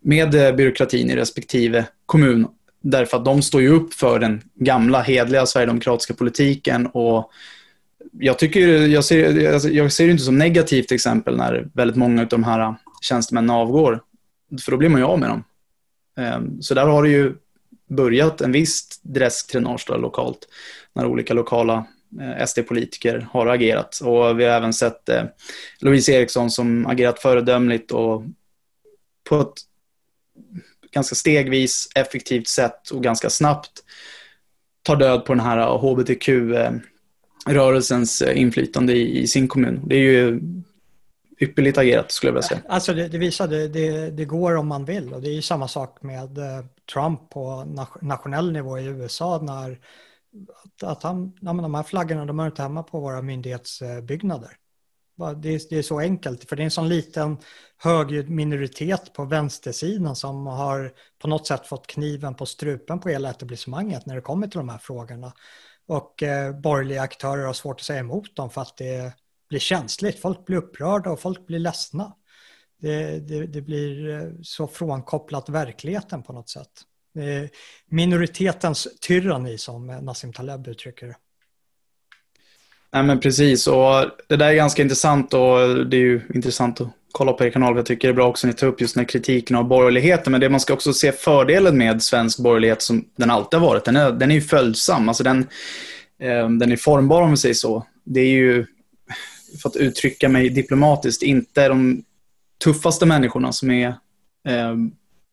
med 0.00 0.34
eh, 0.34 0.54
byråkratin 0.54 1.10
i 1.10 1.16
respektive 1.16 1.84
kommun. 2.06 2.46
Därför 2.82 3.16
att 3.16 3.24
de 3.24 3.42
står 3.42 3.62
ju 3.62 3.68
upp 3.68 3.94
för 3.94 4.18
den 4.18 4.42
gamla 4.54 5.02
hedliga 5.02 5.46
sverigedemokratiska 5.46 6.14
politiken 6.14 6.86
och 6.86 7.30
jag, 8.12 8.38
tycker, 8.38 8.68
jag, 8.68 9.04
ser, 9.04 9.52
alltså, 9.52 9.68
jag 9.68 9.92
ser 9.92 10.06
det 10.06 10.10
inte 10.10 10.24
som 10.24 10.38
negativt 10.38 10.88
till 10.88 10.94
exempel 10.94 11.36
när 11.36 11.68
väldigt 11.74 11.96
många 11.96 12.22
av 12.22 12.28
de 12.28 12.44
här 12.44 12.74
tjänstemännen 13.00 13.50
avgår. 13.50 14.00
För 14.64 14.70
då 14.70 14.76
blir 14.76 14.88
man 14.88 15.00
ju 15.00 15.06
av 15.06 15.18
med 15.18 15.28
dem. 15.28 15.44
Ehm, 16.16 16.62
så 16.62 16.74
där 16.74 16.86
har 16.86 17.02
det 17.02 17.08
ju 17.08 17.34
börjat 17.88 18.40
en 18.40 18.52
viss 18.52 19.00
dressdränage 19.02 19.90
lokalt 19.90 20.48
när 20.92 21.06
olika 21.06 21.34
lokala 21.34 21.84
Eh, 22.20 22.46
SD-politiker 22.46 23.26
har 23.30 23.46
agerat. 23.46 24.00
Och 24.02 24.40
vi 24.40 24.44
har 24.44 24.52
även 24.52 24.72
sett 24.72 25.08
eh, 25.08 25.24
Louise 25.80 26.12
Eriksson 26.12 26.50
som 26.50 26.86
agerat 26.86 27.22
föredömligt 27.22 27.92
och 27.92 28.22
på 29.28 29.40
ett 29.40 29.52
ganska 30.90 31.14
stegvis, 31.14 31.88
effektivt 31.94 32.48
sätt 32.48 32.90
och 32.90 33.02
ganska 33.02 33.30
snabbt 33.30 33.70
tar 34.82 34.96
död 34.96 35.24
på 35.24 35.34
den 35.34 35.44
här 35.44 35.78
hbtq-rörelsens 35.78 38.22
eh, 38.22 38.40
inflytande 38.40 38.92
i, 38.92 39.22
i, 39.22 39.26
sin 39.26 39.48
kommun. 39.48 39.82
Det 39.86 39.96
är 39.96 40.00
ju 40.00 40.40
ypperligt 41.40 41.78
agerat 41.78 42.12
skulle 42.12 42.28
jag 42.28 42.34
vilja 42.34 42.48
säga. 42.48 42.60
Alltså 42.68 42.94
det, 42.94 43.08
det 43.08 43.18
visar 43.18 43.48
det, 43.48 43.68
det, 43.68 44.10
det, 44.10 44.24
går 44.24 44.56
om 44.56 44.68
man 44.68 44.84
vill 44.84 45.14
och 45.14 45.22
det 45.22 45.28
är 45.28 45.34
ju 45.34 45.42
samma 45.42 45.68
sak 45.68 46.02
med 46.02 46.38
eh, 46.38 46.64
Trump 46.92 47.30
på 47.30 47.64
nationell 48.00 48.52
nivå 48.52 48.78
i 48.78 48.84
USA 48.84 49.40
när 49.42 49.78
att, 50.64 50.82
att 50.82 51.02
han, 51.02 51.38
ja, 51.40 51.52
men 51.52 51.62
de 51.62 51.74
här 51.74 51.82
flaggorna 51.82 52.24
de 52.24 52.38
hör 52.38 52.46
inte 52.46 52.62
hemma 52.62 52.82
på 52.82 53.00
våra 53.00 53.22
myndighetsbyggnader. 53.22 54.56
Det 55.36 55.48
är, 55.48 55.60
det 55.70 55.78
är 55.78 55.82
så 55.82 55.98
enkelt, 55.98 56.48
för 56.48 56.56
det 56.56 56.62
är 56.62 56.64
en 56.64 56.70
sån 56.70 56.88
liten 56.88 57.36
högljudd 57.76 58.30
minoritet 58.30 59.12
på 59.12 59.24
vänstersidan 59.24 60.16
som 60.16 60.46
har 60.46 60.92
på 61.18 61.28
något 61.28 61.46
sätt 61.46 61.66
fått 61.66 61.86
kniven 61.86 62.34
på 62.34 62.46
strupen 62.46 63.00
på 63.00 63.08
hela 63.08 63.30
etablissemanget 63.30 64.06
när 64.06 64.14
det 64.14 64.20
kommer 64.20 64.46
till 64.46 64.58
de 64.58 64.68
här 64.68 64.78
frågorna. 64.78 65.32
Och 65.86 66.22
eh, 66.22 66.60
borgerliga 66.60 67.02
aktörer 67.02 67.46
har 67.46 67.52
svårt 67.52 67.80
att 67.80 67.86
säga 67.86 68.00
emot 68.00 68.36
dem 68.36 68.50
för 68.50 68.60
att 68.60 68.76
det, 68.76 69.12
blir 69.52 69.60
känsligt. 69.60 70.20
Folk 70.20 70.46
blir 70.46 70.56
upprörda 70.56 71.10
och 71.10 71.20
folk 71.20 71.46
blir 71.46 71.58
ledsna. 71.58 72.16
Det, 72.80 73.20
det, 73.28 73.46
det 73.46 73.62
blir 73.62 74.08
eh, 74.08 74.30
så 74.42 74.66
frånkopplat 74.66 75.48
verkligheten 75.48 76.22
på 76.22 76.32
något 76.32 76.48
sätt. 76.48 76.70
Minoritetens 77.90 78.88
tyranni 79.00 79.58
som 79.58 79.86
Nassim 79.86 80.32
Taleb 80.32 80.68
uttrycker 80.68 81.06
det. 81.06 81.16
Nej 82.92 83.02
men 83.02 83.20
precis 83.20 83.66
och 83.66 84.04
det 84.28 84.36
där 84.36 84.48
är 84.48 84.54
ganska 84.54 84.82
intressant 84.82 85.34
och 85.34 85.86
det 85.86 85.96
är 85.96 86.00
ju 86.00 86.20
intressant 86.34 86.80
att 86.80 86.88
kolla 87.12 87.32
på 87.32 87.44
er 87.44 87.50
kanal. 87.50 87.76
Jag 87.76 87.86
tycker 87.86 88.08
det 88.08 88.12
är 88.12 88.16
bra 88.16 88.28
också 88.28 88.46
att 88.46 88.54
ni 88.54 88.58
tar 88.58 88.66
upp 88.66 88.80
just 88.80 88.94
den 88.94 89.00
här 89.00 89.08
kritiken 89.08 89.56
av 89.56 89.64
borgerligheten. 89.64 90.30
Men 90.30 90.40
det 90.40 90.48
man 90.48 90.60
ska 90.60 90.74
också 90.74 90.92
se 90.92 91.12
fördelen 91.12 91.78
med 91.78 92.02
svensk 92.02 92.38
borgerlighet 92.38 92.82
som 92.82 93.04
den 93.16 93.30
alltid 93.30 93.60
har 93.60 93.66
varit. 93.66 93.84
Den 93.84 93.96
är, 93.96 94.12
den 94.12 94.30
är 94.30 94.34
ju 94.34 94.40
följsam. 94.40 95.08
Alltså 95.08 95.24
den, 95.24 95.38
eh, 96.18 96.48
den 96.48 96.72
är 96.72 96.76
formbar 96.76 97.22
om 97.22 97.30
vi 97.30 97.36
säger 97.36 97.54
så. 97.54 97.86
Det 98.04 98.20
är 98.20 98.30
ju, 98.30 98.66
för 99.62 99.68
att 99.68 99.76
uttrycka 99.76 100.28
mig 100.28 100.48
diplomatiskt, 100.48 101.22
inte 101.22 101.68
de 101.68 102.04
tuffaste 102.64 103.06
människorna 103.06 103.52
som 103.52 103.70
är 103.70 103.88
eh, 104.48 104.76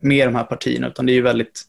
med 0.01 0.27
de 0.27 0.35
här 0.35 0.43
partierna. 0.43 0.88
Utan 0.88 1.05
det 1.05 1.12
är 1.12 1.13
ju 1.13 1.21
väldigt 1.21 1.62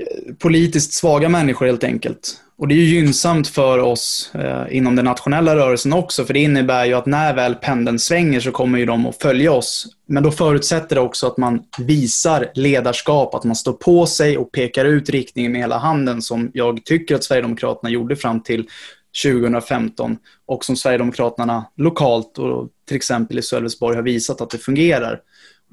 eh, 0.00 0.34
politiskt 0.34 0.92
svaga 0.92 1.28
människor 1.28 1.66
helt 1.66 1.84
enkelt. 1.84 2.40
Och 2.56 2.68
det 2.68 2.74
är 2.74 2.76
ju 2.76 2.84
gynnsamt 2.84 3.48
för 3.48 3.78
oss 3.78 4.30
eh, 4.34 4.76
inom 4.76 4.96
den 4.96 5.04
nationella 5.04 5.56
rörelsen 5.56 5.92
också, 5.92 6.24
för 6.24 6.34
det 6.34 6.40
innebär 6.40 6.84
ju 6.84 6.94
att 6.94 7.06
när 7.06 7.34
väl 7.34 7.54
pendeln 7.54 7.98
svänger 7.98 8.40
så 8.40 8.50
kommer 8.50 8.78
ju 8.78 8.86
de 8.86 9.06
att 9.06 9.22
följa 9.22 9.52
oss. 9.52 9.86
Men 10.06 10.22
då 10.22 10.30
förutsätter 10.30 10.96
det 10.96 11.00
också 11.00 11.26
att 11.26 11.36
man 11.36 11.62
visar 11.78 12.50
ledarskap, 12.54 13.34
att 13.34 13.44
man 13.44 13.56
står 13.56 13.72
på 13.72 14.06
sig 14.06 14.38
och 14.38 14.52
pekar 14.52 14.84
ut 14.84 15.10
riktningen 15.10 15.52
med 15.52 15.60
hela 15.60 15.78
handen 15.78 16.22
som 16.22 16.50
jag 16.54 16.84
tycker 16.84 17.14
att 17.14 17.24
Sverigedemokraterna 17.24 17.90
gjorde 17.90 18.16
fram 18.16 18.42
till 18.42 18.68
2015 19.24 20.16
och 20.46 20.64
som 20.64 20.76
Sverigedemokraterna 20.76 21.64
lokalt 21.76 22.38
och 22.38 22.68
till 22.88 22.96
exempel 22.96 23.38
i 23.38 23.42
Sölvesborg 23.42 23.96
har 23.96 24.02
visat 24.02 24.40
att 24.40 24.50
det 24.50 24.58
fungerar. 24.58 25.20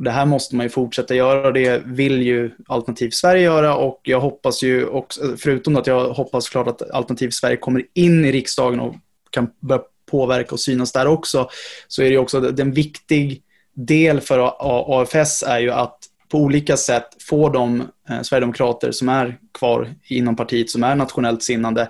Det 0.04 0.12
här 0.12 0.26
måste 0.26 0.56
man 0.56 0.66
ju 0.66 0.70
fortsätta 0.70 1.16
göra. 1.16 1.48
Och 1.48 1.54
det 1.54 1.82
vill 1.86 2.22
ju 2.22 2.52
Alternativ 2.68 3.10
Sverige 3.10 3.44
göra 3.44 3.76
och 3.76 4.00
jag 4.04 4.20
hoppas 4.20 4.64
ju, 4.64 4.86
också, 4.86 5.38
förutom 5.38 5.76
att 5.76 5.88
jag 5.88 6.10
hoppas 6.10 6.50
klart 6.50 6.68
att 6.68 6.92
Alternativ 6.92 7.30
Sverige 7.30 7.58
kommer 7.58 7.86
in 7.94 8.26
i 8.26 8.32
riksdagen 8.32 8.80
och 8.80 8.96
kan 9.30 9.50
börja 9.60 9.82
påverka 10.12 10.52
och 10.52 10.60
synas 10.60 10.92
där 10.92 11.08
också, 11.08 11.50
så 11.88 12.04
är 12.04 12.10
det 12.10 12.18
också 12.18 12.54
en 12.60 12.72
viktig 12.72 13.42
del 13.74 14.22
för 14.22 14.54
AFS 14.60 15.44
är 15.44 15.60
ju 15.60 15.72
att 15.72 15.98
på 16.30 16.38
olika 16.38 16.78
sätt 16.78 17.08
få 17.30 17.50
de 17.50 17.82
eh, 18.10 18.22
sverigedemokrater 18.22 18.92
som 18.92 19.10
är 19.10 19.38
kvar 19.60 19.90
inom 20.08 20.36
partiet, 20.36 20.70
som 20.70 20.84
är 20.84 20.96
nationellt 20.96 21.44
sinnande, 21.44 21.90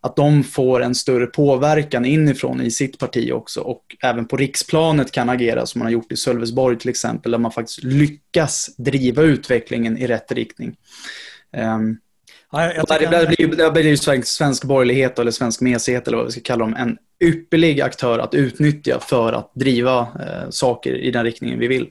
att 0.00 0.16
de 0.16 0.44
får 0.44 0.82
en 0.82 0.94
större 0.94 1.26
påverkan 1.26 2.04
inifrån 2.04 2.60
i 2.60 2.70
sitt 2.70 2.98
parti 2.98 3.32
också 3.32 3.60
och 3.60 3.96
även 4.02 4.26
på 4.26 4.36
riksplanet 4.36 5.12
kan 5.12 5.28
agera 5.28 5.66
som 5.66 5.78
man 5.78 5.86
har 5.86 5.92
gjort 5.92 6.12
i 6.12 6.16
Sölvesborg 6.16 6.78
till 6.78 6.90
exempel 6.90 7.32
där 7.32 7.38
man 7.38 7.52
faktiskt 7.52 7.84
lyckas 7.84 8.76
driva 8.76 9.22
utvecklingen 9.22 9.98
i 9.98 10.06
rätt 10.06 10.32
riktning. 10.32 10.76
Um, 11.56 11.98
ja, 12.52 12.74
jag 12.74 12.86
där, 12.86 13.10
där, 13.10 13.26
blir, 13.26 13.56
där 13.56 13.70
blir 13.70 13.86
ju 13.86 13.96
svensk, 13.96 14.28
svensk 14.28 14.64
borgerlighet 14.64 15.18
eller 15.18 15.30
svensk 15.30 15.60
mesighet 15.60 16.08
eller 16.08 16.16
vad 16.16 16.26
vi 16.26 16.32
ska 16.32 16.40
kalla 16.40 16.64
dem 16.64 16.74
en 16.74 16.98
ypperlig 17.20 17.80
aktör 17.80 18.18
att 18.18 18.34
utnyttja 18.34 19.00
för 19.00 19.32
att 19.32 19.50
driva 19.54 20.00
eh, 20.00 20.50
saker 20.50 20.94
i 20.94 21.10
den 21.10 21.24
riktningen 21.24 21.58
vi 21.58 21.68
vill. 21.68 21.90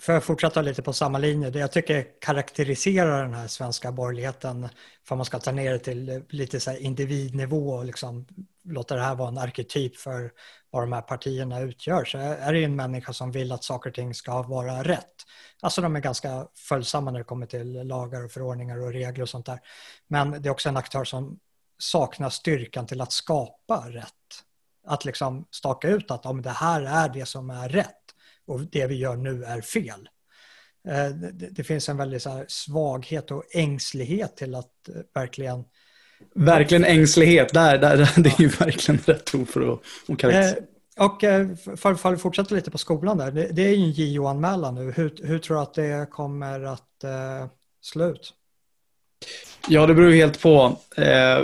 För 0.00 0.16
att 0.16 0.24
fortsätta 0.24 0.62
lite 0.62 0.82
på 0.82 0.92
samma 0.92 1.18
linje, 1.18 1.50
det 1.50 1.58
jag 1.58 1.72
tycker 1.72 2.20
karaktäriserar 2.20 3.22
den 3.22 3.34
här 3.34 3.46
svenska 3.46 3.92
borgerligheten, 3.92 4.68
för 5.08 5.16
man 5.16 5.24
ska 5.24 5.38
ta 5.38 5.52
ner 5.52 5.72
det 5.72 5.78
till 5.78 6.24
lite 6.28 6.60
så 6.60 6.76
individnivå 6.76 7.70
och 7.70 7.84
liksom 7.84 8.26
låta 8.64 8.94
det 8.94 9.02
här 9.02 9.14
vara 9.14 9.28
en 9.28 9.38
arketyp 9.38 9.96
för 9.96 10.32
vad 10.70 10.82
de 10.82 10.92
här 10.92 11.02
partierna 11.02 11.60
utgör, 11.60 12.04
så 12.04 12.18
är 12.18 12.52
det 12.52 12.58
ju 12.58 12.64
en 12.64 12.76
människa 12.76 13.12
som 13.12 13.32
vill 13.32 13.52
att 13.52 13.64
saker 13.64 13.90
och 13.90 13.94
ting 13.94 14.14
ska 14.14 14.42
vara 14.42 14.82
rätt. 14.82 15.14
Alltså 15.60 15.80
de 15.80 15.96
är 15.96 16.00
ganska 16.00 16.46
följsamma 16.68 17.10
när 17.10 17.18
det 17.18 17.24
kommer 17.24 17.46
till 17.46 17.72
lagar 17.72 18.24
och 18.24 18.32
förordningar 18.32 18.80
och 18.80 18.92
regler 18.92 19.22
och 19.22 19.28
sånt 19.28 19.46
där. 19.46 19.60
Men 20.08 20.42
det 20.42 20.48
är 20.48 20.50
också 20.50 20.68
en 20.68 20.76
aktör 20.76 21.04
som 21.04 21.38
saknar 21.78 22.30
styrkan 22.30 22.86
till 22.86 23.00
att 23.00 23.12
skapa 23.12 23.84
rätt. 23.88 24.14
Att 24.86 25.04
liksom 25.04 25.46
staka 25.50 25.88
ut 25.88 26.10
att 26.10 26.26
om 26.26 26.42
det 26.42 26.50
här 26.50 26.82
är 26.82 27.08
det 27.08 27.26
som 27.26 27.50
är 27.50 27.68
rätt 27.68 27.97
och 28.48 28.60
det 28.60 28.86
vi 28.86 28.94
gör 28.94 29.16
nu 29.16 29.44
är 29.44 29.60
fel. 29.60 30.08
Eh, 30.88 31.10
det 31.50 31.64
finns 31.64 31.88
en 31.88 31.96
väldigt 31.96 32.26
svaghet 32.48 33.30
och 33.30 33.44
ängslighet 33.54 34.36
till 34.36 34.54
att 34.54 34.88
eh, 34.88 34.94
verkligen 35.14 35.64
Verkligen 36.34 36.84
ängslighet, 36.84 37.52
där, 37.52 37.78
där, 37.78 37.96
det 38.16 38.28
är 38.28 38.40
ju 38.40 38.48
verkligen 38.48 39.00
rätt 39.06 39.34
ord 39.34 39.48
för 39.48 39.72
att, 39.72 39.80
att 40.08 40.18
karaktärisera. 40.18 40.58
Eh, 40.58 41.04
och 41.04 41.20
för, 41.78 42.12
att 42.14 42.20
fortsätta 42.20 42.54
lite 42.54 42.70
på 42.70 42.78
skolan 42.78 43.18
där, 43.18 43.30
det, 43.30 43.48
det 43.52 43.62
är 43.62 43.74
ju 43.74 43.84
en 43.84 43.90
JO-anmälan 43.90 44.74
nu. 44.74 44.92
Hur, 44.92 45.14
hur 45.22 45.38
tror 45.38 45.56
du 45.56 45.62
att 45.62 45.74
det 45.74 46.10
kommer 46.10 46.64
att 46.64 47.04
slå 47.80 48.04
ut? 48.04 48.34
Ja, 49.68 49.86
det 49.86 49.94
beror 49.94 50.10
helt 50.10 50.42
på. 50.42 50.76
Eh, 50.96 51.42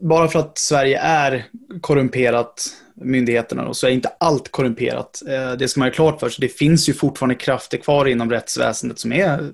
bara 0.00 0.28
för 0.28 0.38
att 0.38 0.58
Sverige 0.58 0.98
är 0.98 1.44
korrumperat 1.80 2.68
myndigheterna 2.94 3.64
då, 3.64 3.74
så 3.74 3.86
är 3.86 3.90
inte 3.90 4.12
allt 4.20 4.50
korrumperat. 4.50 5.22
Eh, 5.28 5.52
det 5.52 5.68
ska 5.68 5.80
man 5.80 5.88
ha 5.88 5.94
klart 5.94 6.20
för 6.20 6.28
sig. 6.28 6.48
Det 6.48 6.54
finns 6.54 6.88
ju 6.88 6.92
fortfarande 6.92 7.34
krafter 7.34 7.78
kvar 7.78 8.06
inom 8.06 8.30
rättsväsendet 8.30 8.98
som 8.98 9.12
är 9.12 9.50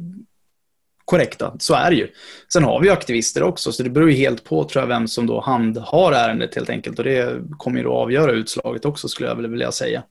korrekta. 1.04 1.56
Så 1.59 1.74
är 1.74 1.90
det 1.90 1.96
ju. 1.96 2.09
Sen 2.52 2.64
har 2.64 2.80
vi 2.80 2.90
aktivister 2.90 3.42
också, 3.42 3.72
så 3.72 3.83
det 3.83 3.90
beror 3.90 4.11
ju 4.11 4.16
helt 4.16 4.44
på 4.44 4.64
tror 4.64 4.83
jag 4.83 4.88
vem 4.88 5.09
som 5.09 5.26
då 5.26 5.40
handhar 5.40 6.12
ärendet 6.12 6.54
helt 6.54 6.70
enkelt. 6.70 6.98
Och 6.98 7.04
det 7.04 7.42
kommer 7.59 7.78
ju 7.78 7.85
då 7.85 7.92
avgöra 7.92 8.33
utslaget 8.33 8.85
också 8.85 9.09
skulle 9.09 9.28
jag 9.28 9.37
vilja 9.37 9.72
säga. 9.72 10.02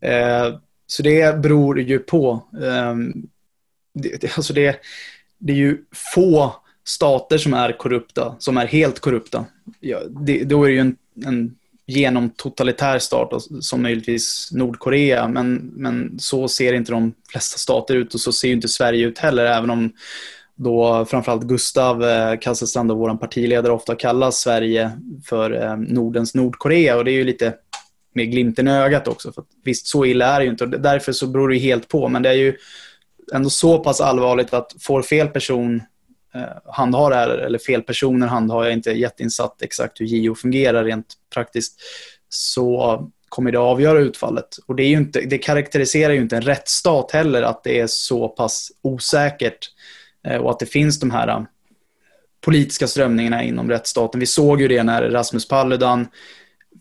Eh, 0.00 0.54
så 0.86 1.02
det 1.02 1.38
beror 1.42 1.80
ju 1.80 1.98
på. 1.98 2.48
Ehm, 2.62 3.12
alltså 4.36 4.52
det, 4.52 4.76
det 5.38 5.52
är 5.52 5.56
ju 5.56 5.78
få 6.14 6.54
stater 6.84 7.38
som 7.38 7.54
är 7.54 7.78
korrupta, 7.78 8.36
som 8.38 8.56
är 8.56 8.66
helt 8.66 9.00
korrupta. 9.00 9.44
Ja, 9.80 9.98
det, 10.08 10.44
då 10.44 10.64
är 10.64 10.68
det 10.68 10.74
ju 10.74 10.80
en, 10.80 10.96
en 11.24 11.56
genom 11.86 12.30
totalitär 12.30 12.98
stat 12.98 13.42
som 13.60 13.82
möjligtvis 13.82 14.48
Nordkorea. 14.52 15.28
Men, 15.28 15.54
men 15.76 16.18
så 16.18 16.48
ser 16.48 16.72
inte 16.72 16.92
de 16.92 17.14
flesta 17.28 17.58
stater 17.58 17.94
ut 17.94 18.14
och 18.14 18.20
så 18.20 18.32
ser 18.32 18.52
inte 18.52 18.68
Sverige 18.68 19.06
ut 19.06 19.18
heller. 19.18 19.44
Även 19.44 19.70
om 19.70 19.92
då 20.54 21.04
framförallt 21.04 21.42
Gustav 21.42 22.04
eh, 22.04 22.38
Kasselstrand, 22.38 22.92
vår 22.92 23.14
partiledare, 23.14 23.72
ofta 23.72 23.94
kallar 23.94 24.30
Sverige 24.30 24.90
för 25.24 25.62
eh, 25.62 25.76
Nordens 25.76 26.34
Nordkorea. 26.34 26.96
Och 26.96 27.04
det 27.04 27.10
är 27.10 27.16
ju 27.16 27.24
lite 27.24 27.54
med 28.14 28.30
glimten 28.30 28.68
i 28.68 28.70
ögat 28.70 29.08
också. 29.08 29.32
För 29.32 29.44
visst, 29.64 29.86
så 29.86 30.04
illa 30.04 30.26
är 30.26 30.38
det 30.38 30.44
ju 30.44 30.50
inte. 30.50 30.64
Och 30.64 30.70
därför 30.70 31.12
så 31.12 31.26
beror 31.26 31.48
det 31.48 31.58
helt 31.58 31.88
på. 31.88 32.08
Men 32.08 32.22
det 32.22 32.28
är 32.28 32.34
ju 32.34 32.56
ändå 33.34 33.50
så 33.50 33.78
pass 33.78 34.00
allvarligt 34.00 34.54
att 34.54 34.74
får 34.80 35.02
fel 35.02 35.28
person 35.28 35.82
Eh, 36.34 36.72
handhar 36.72 37.10
det 37.10 37.16
här, 37.16 37.28
eller 37.28 37.58
fel 37.58 37.82
personer 37.82 38.26
handhar, 38.26 38.62
jag 38.62 38.68
är 38.68 38.72
inte 38.72 38.90
jätteinsatt 38.90 39.62
exakt 39.62 40.00
hur 40.00 40.06
JO 40.06 40.34
fungerar 40.34 40.84
rent 40.84 41.14
praktiskt, 41.34 41.80
så 42.28 42.98
kommer 43.28 43.52
det 43.52 43.58
avgöra 43.58 43.98
utfallet. 43.98 44.58
Och 44.66 44.76
det, 44.76 44.82
är 44.82 44.88
ju 44.88 44.96
inte, 44.96 45.20
det 45.20 45.38
karaktäriserar 45.38 46.12
ju 46.12 46.20
inte 46.20 46.36
en 46.36 46.42
rättsstat 46.42 47.10
heller 47.10 47.42
att 47.42 47.64
det 47.64 47.80
är 47.80 47.86
så 47.86 48.28
pass 48.28 48.72
osäkert 48.82 49.70
eh, 50.26 50.36
och 50.36 50.50
att 50.50 50.58
det 50.58 50.66
finns 50.66 51.00
de 51.00 51.10
här 51.10 51.28
eh, 51.28 51.42
politiska 52.40 52.86
strömningarna 52.86 53.42
inom 53.42 53.70
rättsstaten. 53.70 54.20
Vi 54.20 54.26
såg 54.26 54.60
ju 54.60 54.68
det 54.68 54.82
när 54.82 55.10
Rasmus 55.10 55.48
Paludan 55.48 56.06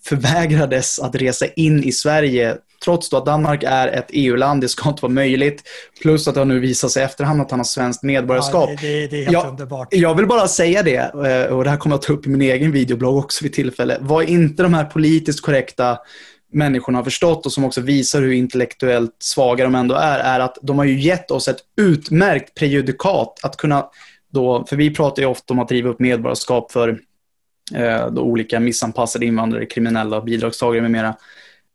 förvägrades 0.03 0.99
att 0.99 1.15
resa 1.15 1.45
in 1.45 1.83
i 1.83 1.91
Sverige 1.91 2.57
trots 2.83 3.09
då 3.09 3.17
att 3.17 3.25
Danmark 3.25 3.63
är 3.63 3.87
ett 3.87 4.07
EU-land, 4.09 4.61
det 4.61 4.69
ska 4.69 4.89
inte 4.89 5.01
vara 5.01 5.13
möjligt. 5.13 5.63
Plus 6.01 6.27
att 6.27 6.33
det 6.33 6.39
har 6.39 6.45
nu 6.45 6.59
visat 6.59 6.91
sig 6.91 7.01
i 7.01 7.05
efterhand 7.05 7.41
att 7.41 7.51
han 7.51 7.59
har 7.59 7.65
svenskt 7.65 8.03
medborgarskap. 8.03 8.69
Ja, 8.69 8.77
det, 8.81 9.07
det, 9.07 9.17
är 9.17 9.23
helt 9.23 9.31
jag, 9.31 9.47
underbart. 9.47 9.87
Jag 9.91 10.15
vill 10.15 10.27
bara 10.27 10.47
säga 10.47 10.83
det, 10.83 10.95
eh, 10.95 11.53
och 11.53 11.63
det 11.63 11.69
här 11.69 11.77
kommer 11.77 11.95
jag 11.95 12.01
ta 12.01 12.13
upp 12.13 12.25
i 12.25 12.29
min 12.29 12.41
egen 12.41 12.71
videoblogg 12.71 13.17
också 13.17 13.43
vid 13.43 13.53
tillfälle. 13.53 13.97
Vad 14.01 14.29
inte 14.29 14.63
de 14.63 14.73
här 14.73 14.85
politiskt 14.85 15.41
korrekta 15.41 15.97
människorna 16.53 16.97
har 16.97 17.03
förstått 17.03 17.45
och 17.45 17.51
som 17.51 17.65
också 17.65 17.81
visar 17.81 18.21
hur 18.21 18.31
intellektuellt 18.31 19.15
svaga 19.19 19.63
de 19.63 19.75
ändå 19.75 19.95
är, 19.95 20.19
är 20.19 20.39
att 20.39 20.57
de 20.61 20.77
har 20.77 20.85
ju 20.85 20.99
gett 20.99 21.31
oss 21.31 21.47
ett 21.47 21.59
utmärkt 21.77 22.55
prejudikat 22.55 23.39
att 23.43 23.57
kunna 23.57 23.85
då, 24.31 24.65
för 24.69 24.75
vi 24.75 24.93
pratar 24.93 25.21
ju 25.21 25.27
ofta 25.27 25.53
om 25.53 25.59
att 25.59 25.67
driva 25.67 25.89
upp 25.89 25.99
medborgarskap 25.99 26.71
för 26.71 26.99
eh, 27.75 28.07
olika 28.07 28.59
missanpassade 28.59 29.25
invandrare, 29.25 29.65
kriminella, 29.65 30.21
bidragstagare 30.21 30.81
med 30.81 30.91
mera. 30.91 31.15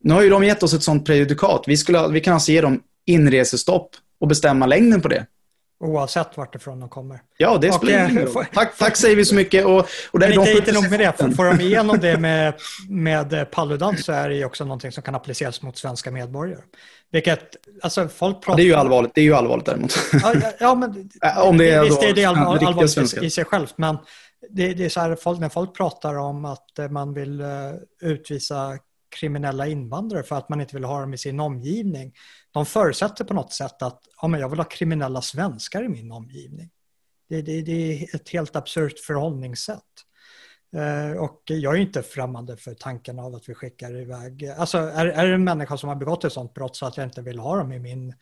Nu 0.07 0.15
har 0.15 0.23
ju 0.23 0.31
de 0.31 0.45
gett 0.45 0.63
oss 0.63 0.75
ett 0.75 0.83
sånt 0.83 1.07
prejudikat. 1.07 1.65
Vi, 1.67 1.77
skulle, 1.77 2.09
vi 2.09 2.21
kan 2.21 2.35
alltså 2.35 2.53
ge 2.53 2.61
dem 2.61 2.83
inresestopp 3.05 3.91
och 4.21 4.29
bestämma 4.29 4.67
längden 4.67 5.01
på 5.01 5.09
det. 5.09 5.27
Oavsett 5.81 6.37
vart 6.37 6.55
ifrån 6.55 6.81
de 6.81 6.89
kommer. 6.89 7.21
Ja, 7.37 7.59
det 7.59 7.73
spelar 7.73 8.11
ingen 8.11 8.27
roll. 8.27 8.45
Tack, 8.55 8.79
tack 8.79 8.97
säger 8.97 9.17
vi 9.17 9.25
så 9.25 9.35
mycket. 9.35 9.65
Och, 9.65 9.87
och 10.11 10.19
det, 10.19 10.35
inte, 10.35 10.53
inte 10.53 10.73
nog 10.73 10.91
med 10.91 11.01
det. 11.01 11.35
Får 11.37 11.45
de 11.45 11.61
igenom 11.61 11.99
det 12.01 12.19
med, 12.21 12.55
med 12.89 13.51
Paludan 13.51 13.97
så 13.97 14.13
är 14.13 14.29
det 14.29 14.45
också 14.45 14.65
någonting 14.65 14.93
som 14.93 15.03
kan 15.03 15.15
appliceras 15.15 15.63
mot 15.63 15.79
svenska 15.79 16.11
medborgare. 16.11 16.63
Vilket, 17.13 17.41
alltså 17.83 18.09
folk 18.09 18.41
pratar... 18.41 18.53
Ja, 18.53 18.57
det 18.57 18.63
är 18.63 18.67
ju 18.67 18.75
allvarligt, 18.75 19.11
det 19.15 19.21
är 19.21 19.25
ju 19.25 19.35
allvarligt 19.35 19.67
däremot. 19.67 19.99
Ja, 20.23 20.35
ja 20.61 20.75
men 20.75 21.11
Om 21.43 21.59
det 21.59 21.71
är 21.71 21.85
visst, 21.85 22.03
är 22.03 22.15
det 22.15 22.25
allvarligt, 22.25 22.63
allvarligt 22.63 23.23
i 23.23 23.31
sig 23.31 23.45
självt. 23.45 23.75
Men 23.77 23.99
det, 24.51 24.75
det 24.75 24.85
är 24.85 24.89
så 24.89 25.01
här, 25.01 25.17
folk, 25.17 25.41
när 25.41 25.49
folk 25.49 25.77
pratar 25.77 26.15
om 26.19 26.45
att 26.45 26.91
man 26.91 27.15
vill 27.15 27.43
utvisa 28.03 28.79
kriminella 29.09 29.67
invandrare 29.67 30.23
för 30.23 30.37
att 30.37 30.49
man 30.49 30.61
inte 30.61 30.77
vill 30.77 30.85
ha 30.85 31.01
dem 31.01 31.15
i 31.15 31.19
sin 31.19 31.41
omgivning. 31.41 32.13
De 32.51 32.67
förutsätter 32.67 33.25
på 33.25 33.35
något 33.35 33.53
sätt 33.53 33.83
att 33.83 34.01
ja, 34.23 34.29
men 34.29 34.41
jag 34.41 34.49
vill 34.49 34.59
ha 34.59 34.65
kriminella 34.65 35.23
svenskar 35.23 35.83
i 35.83 35.89
min 35.89 36.13
omgivning. 36.13 36.71
Det, 37.29 37.43
det, 37.43 37.63
det 37.63 37.73
är 37.73 38.15
ett 38.15 38.29
helt 38.29 38.57
absurt 38.57 38.99
förhållningssätt. 38.99 39.83
Eh, 40.77 41.19
och 41.19 41.43
jag 41.45 41.75
är 41.75 41.81
inte 41.81 42.03
främmande 42.03 42.57
för 42.57 42.75
tanken 42.75 43.19
av 43.19 43.35
att 43.35 43.49
vi 43.49 43.55
skickar 43.55 44.01
iväg... 44.01 44.49
Alltså 44.49 44.79
är, 44.79 45.07
är 45.07 45.27
det 45.27 45.35
en 45.35 45.45
människa 45.45 45.77
som 45.77 45.89
har 45.89 45.97
begått 45.97 46.25
ett 46.25 46.33
sånt 46.33 46.55
brott 46.55 46.77
så 46.77 46.87
att 46.87 46.97
jag 46.97 47.07
inte 47.07 47.23
vill 47.23 47.39
ha 47.39 47.57
dem 47.57 47.73
i 47.73 47.79
min 47.79 48.15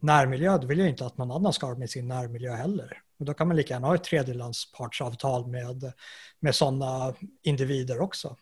närmiljö, 0.00 0.58
då 0.58 0.66
vill 0.66 0.78
jag 0.78 0.88
inte 0.88 1.06
att 1.06 1.18
någon 1.18 1.30
annan 1.30 1.52
ska 1.52 1.66
ha 1.66 1.72
dem 1.72 1.82
i 1.82 1.88
sin 1.88 2.08
närmiljö 2.08 2.54
heller. 2.54 3.02
Och 3.18 3.24
då 3.24 3.34
kan 3.34 3.48
man 3.48 3.56
lika 3.56 3.74
gärna 3.74 3.86
ha 3.86 3.94
ett 3.94 4.04
tredjelandspartsavtal 4.04 5.46
med, 5.46 5.92
med 6.40 6.54
sådana 6.54 7.14
individer 7.42 8.00
också. 8.00 8.36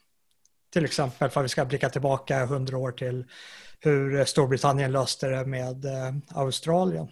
Till 0.72 0.84
exempel 0.84 1.30
för 1.30 1.40
att 1.40 1.44
vi 1.44 1.48
ska 1.48 1.64
blicka 1.64 1.90
tillbaka 1.90 2.46
hundra 2.46 2.78
år 2.78 2.92
till 2.92 3.24
hur 3.80 4.24
Storbritannien 4.24 4.92
löste 4.92 5.28
det 5.28 5.46
med 5.46 5.84
eh, 5.84 6.14
Australien. 6.28 7.08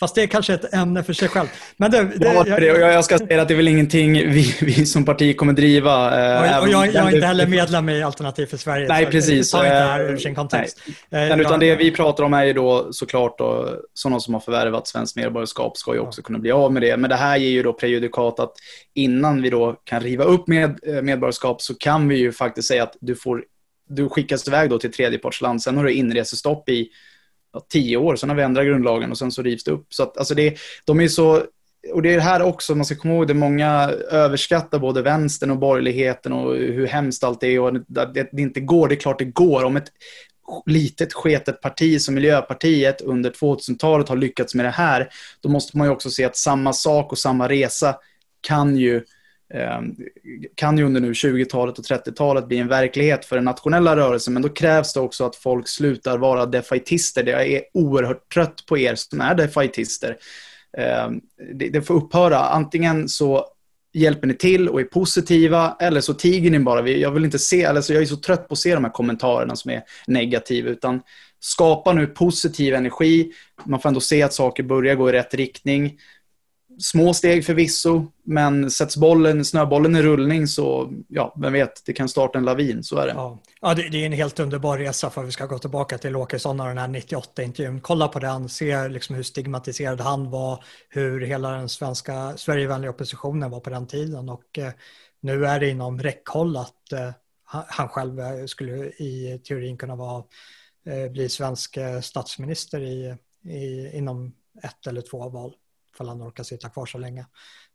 Fast 0.00 0.14
det 0.14 0.22
är 0.22 0.26
kanske 0.26 0.54
ett 0.54 0.74
ämne 0.74 1.02
för 1.02 1.12
sig 1.12 1.28
själv. 1.28 1.46
Men 1.76 1.90
det, 1.90 2.04
det, 2.04 2.26
ja, 2.26 2.44
jag, 2.46 2.62
jag, 2.62 2.92
jag 2.92 3.04
ska 3.04 3.18
säga 3.18 3.42
att 3.42 3.48
det 3.48 3.54
är 3.54 3.56
väl 3.56 3.68
ingenting 3.68 4.12
vi, 4.12 4.54
vi 4.60 4.86
som 4.86 5.04
parti 5.04 5.36
kommer 5.36 5.52
driva. 5.52 5.94
Eh, 6.06 6.60
och, 6.60 6.68
jag, 6.68 6.94
jag, 6.94 6.96
är 6.96 7.14
inte 7.14 7.26
heller 7.26 7.46
medlem 7.46 7.88
i 7.88 8.02
Alternativ 8.02 8.46
för 8.46 8.56
Sverige. 8.56 8.88
Nej, 8.88 9.06
precis. 9.06 9.50
Ta 9.50 9.58
inte 9.58 9.74
det 9.74 9.80
här 9.80 10.00
ur 10.00 10.16
sin 10.16 10.34
kontext. 10.34 10.80
Nej. 11.08 11.28
Men, 11.28 11.40
utan 11.40 11.60
det 11.60 11.76
vi 11.76 11.90
pratar 11.90 12.24
om 12.24 12.34
är 12.34 12.44
ju 12.44 12.52
då 12.52 12.92
såklart 12.92 13.38
då, 13.38 13.76
sådana 13.94 14.20
som 14.20 14.34
har 14.34 14.40
förvärvat 14.40 14.86
svenskt 14.86 15.16
medborgarskap 15.16 15.76
ska 15.76 15.94
ju 15.94 16.00
också 16.00 16.22
kunna 16.22 16.38
bli 16.38 16.50
av 16.50 16.72
med 16.72 16.82
det. 16.82 16.96
Men 16.96 17.10
det 17.10 17.16
här 17.16 17.36
ger 17.36 17.50
ju 17.50 17.62
då 17.62 17.72
prejudikat 17.72 18.40
att 18.40 18.52
innan 18.94 19.42
vi 19.42 19.50
då 19.50 19.72
kan 19.84 20.00
riva 20.00 20.24
upp 20.24 20.48
med, 20.48 20.78
eh, 20.86 21.02
medborgarskap 21.02 21.62
så 21.62 21.74
kan 21.74 22.08
vi 22.08 22.16
ju 22.18 22.32
faktiskt 22.32 22.68
säga 22.68 22.82
att 22.82 22.96
du 23.00 23.14
får 23.14 23.42
du 23.88 24.08
skickas 24.08 24.48
iväg 24.48 24.70
då 24.70 24.78
till 24.78 24.92
tredjepartsland. 24.92 25.62
Sen 25.62 25.76
har 25.76 25.84
du 25.84 25.92
inresestopp 25.92 26.68
i 26.68 26.88
ja, 27.52 27.66
tio 27.68 27.96
år, 27.96 28.16
sen 28.16 28.28
har 28.28 28.36
vi 28.36 28.42
ändrat 28.42 28.66
grundlagen 28.66 29.10
och 29.10 29.18
sen 29.18 29.32
så 29.32 29.42
rivs 29.42 29.64
det 29.64 29.70
upp. 29.70 29.86
Så 29.88 30.02
att, 30.02 30.18
alltså 30.18 30.34
det, 30.34 30.58
de 30.84 31.00
är 31.00 31.08
så, 31.08 31.42
och 31.92 32.02
det 32.02 32.12
är 32.12 32.16
det 32.16 32.22
här 32.22 32.42
också, 32.42 32.74
man 32.74 32.84
ska 32.84 32.96
komma 32.96 33.14
ihåg 33.14 33.26
det, 33.26 33.34
många 33.34 33.90
överskattar 34.10 34.78
både 34.78 35.02
vänstern 35.02 35.50
och 35.50 35.58
borgerligheten 35.58 36.32
och 36.32 36.54
hur 36.54 36.86
hemskt 36.86 37.24
allt 37.24 37.42
är 37.42 37.60
och 37.60 37.68
att 37.68 38.14
det, 38.14 38.28
det 38.32 38.42
inte 38.42 38.60
går. 38.60 38.88
Det 38.88 38.94
är 38.94 38.96
klart 38.96 39.18
det 39.18 39.24
går. 39.24 39.64
Om 39.64 39.76
ett 39.76 39.92
litet 40.66 41.12
sketet 41.12 41.60
parti 41.60 42.00
som 42.00 42.14
Miljöpartiet 42.14 43.00
under 43.00 43.30
2000-talet 43.30 44.08
har 44.08 44.16
lyckats 44.16 44.54
med 44.54 44.64
det 44.64 44.70
här, 44.70 45.08
då 45.40 45.48
måste 45.48 45.78
man 45.78 45.86
ju 45.86 45.92
också 45.92 46.10
se 46.10 46.24
att 46.24 46.36
samma 46.36 46.72
sak 46.72 47.12
och 47.12 47.18
samma 47.18 47.48
resa 47.48 47.96
kan 48.40 48.76
ju 48.76 49.04
Ehm, 49.54 49.96
kan 50.54 50.78
ju 50.78 50.84
under 50.84 51.00
nu 51.00 51.12
20-talet 51.12 51.78
och 51.78 51.84
30-talet 51.84 52.48
bli 52.48 52.58
en 52.58 52.68
verklighet 52.68 53.24
för 53.24 53.36
den 53.36 53.44
nationella 53.44 53.96
rörelsen, 53.96 54.34
men 54.34 54.42
då 54.42 54.48
krävs 54.48 54.92
det 54.92 55.00
också 55.00 55.24
att 55.24 55.36
folk 55.36 55.68
slutar 55.68 56.18
vara 56.18 56.46
defaitister. 56.46 57.26
Jag 57.26 57.46
är 57.46 57.62
oerhört 57.74 58.32
trött 58.34 58.66
på 58.66 58.78
er 58.78 58.94
som 58.94 59.20
är 59.20 59.34
defaitister. 59.34 60.16
Ehm, 60.78 61.20
det 61.54 61.82
får 61.82 61.94
upphöra. 61.94 62.38
Antingen 62.38 63.08
så 63.08 63.46
hjälper 63.92 64.26
ni 64.26 64.34
till 64.34 64.68
och 64.68 64.80
är 64.80 64.84
positiva 64.84 65.76
eller 65.80 66.00
så 66.00 66.14
tiger 66.14 66.50
ni 66.50 66.58
bara. 66.58 66.88
Jag 66.88 67.10
vill 67.10 67.24
inte 67.24 67.38
se, 67.38 67.64
alltså 67.64 67.92
jag 67.92 68.02
är 68.02 68.06
så 68.06 68.16
trött 68.16 68.48
på 68.48 68.52
att 68.52 68.58
se 68.58 68.74
de 68.74 68.84
här 68.84 68.92
kommentarerna 68.92 69.56
som 69.56 69.70
är 69.70 69.82
negativa, 70.06 70.70
utan 70.70 71.00
skapa 71.40 71.92
nu 71.92 72.06
positiv 72.06 72.74
energi. 72.74 73.32
Man 73.64 73.80
får 73.80 73.88
ändå 73.88 74.00
se 74.00 74.22
att 74.22 74.32
saker 74.32 74.62
börjar 74.62 74.94
gå 74.94 75.08
i 75.08 75.12
rätt 75.12 75.34
riktning 75.34 75.98
små 76.78 77.14
steg 77.14 77.46
förvisso, 77.46 78.06
men 78.22 78.70
sätts 78.70 78.96
bollen, 78.96 79.44
snöbollen 79.44 79.96
i 79.96 80.02
rullning 80.02 80.46
så, 80.46 80.92
ja, 81.08 81.34
vem 81.40 81.52
vet, 81.52 81.82
det 81.86 81.92
kan 81.92 82.08
starta 82.08 82.38
en 82.38 82.44
lavin, 82.44 82.82
så 82.82 82.96
är 82.96 83.06
det. 83.06 83.12
Ja, 83.12 83.38
ja 83.60 83.74
det, 83.74 83.88
det, 83.88 84.02
är 84.02 84.06
en 84.06 84.12
helt 84.12 84.40
underbar 84.40 84.78
resa 84.78 85.10
för 85.10 85.20
att 85.20 85.26
vi 85.28 85.32
ska 85.32 85.46
gå 85.46 85.58
tillbaka 85.58 85.98
till 85.98 86.16
Åkesson 86.16 86.60
och 86.60 86.66
den 86.66 86.78
här 86.78 86.88
98-intervjun. 86.88 87.80
Kolla 87.80 88.08
på 88.08 88.18
den, 88.18 88.48
se 88.48 88.88
liksom 88.88 89.16
hur 89.16 89.22
stigmatiserad 89.22 90.00
han 90.00 90.30
var, 90.30 90.64
hur 90.88 91.20
hela 91.20 91.50
den 91.50 91.68
svenska 91.68 92.36
Sverigevänliga 92.36 92.90
oppositionen 92.90 93.50
var 93.50 93.60
på 93.60 93.70
den 93.70 93.86
tiden 93.86 94.28
och 94.28 94.58
eh, 94.58 94.72
nu 95.20 95.46
är 95.46 95.60
det 95.60 95.68
inom 95.68 96.02
räckhåll 96.02 96.56
att 96.56 96.92
eh, 96.92 97.10
han 97.44 97.88
själv 97.88 98.20
eh, 98.20 98.46
skulle 98.46 98.76
i 98.86 99.40
teorin 99.44 99.76
kunna 99.76 99.96
vara, 99.96 100.24
eh, 100.84 101.10
bli 101.10 101.28
svensk 101.28 101.76
eh, 101.76 102.00
statsminister 102.00 102.80
i, 102.80 103.16
i, 103.42 103.90
inom 103.96 104.32
ett 104.62 104.86
eller 104.86 105.00
två 105.00 105.28
val 105.28 105.54
ifall 105.98 106.08
han 106.08 106.22
orkar 106.22 106.44
sitta 106.44 106.68
kvar 106.68 106.86
så 106.86 106.98
länge. 106.98 107.26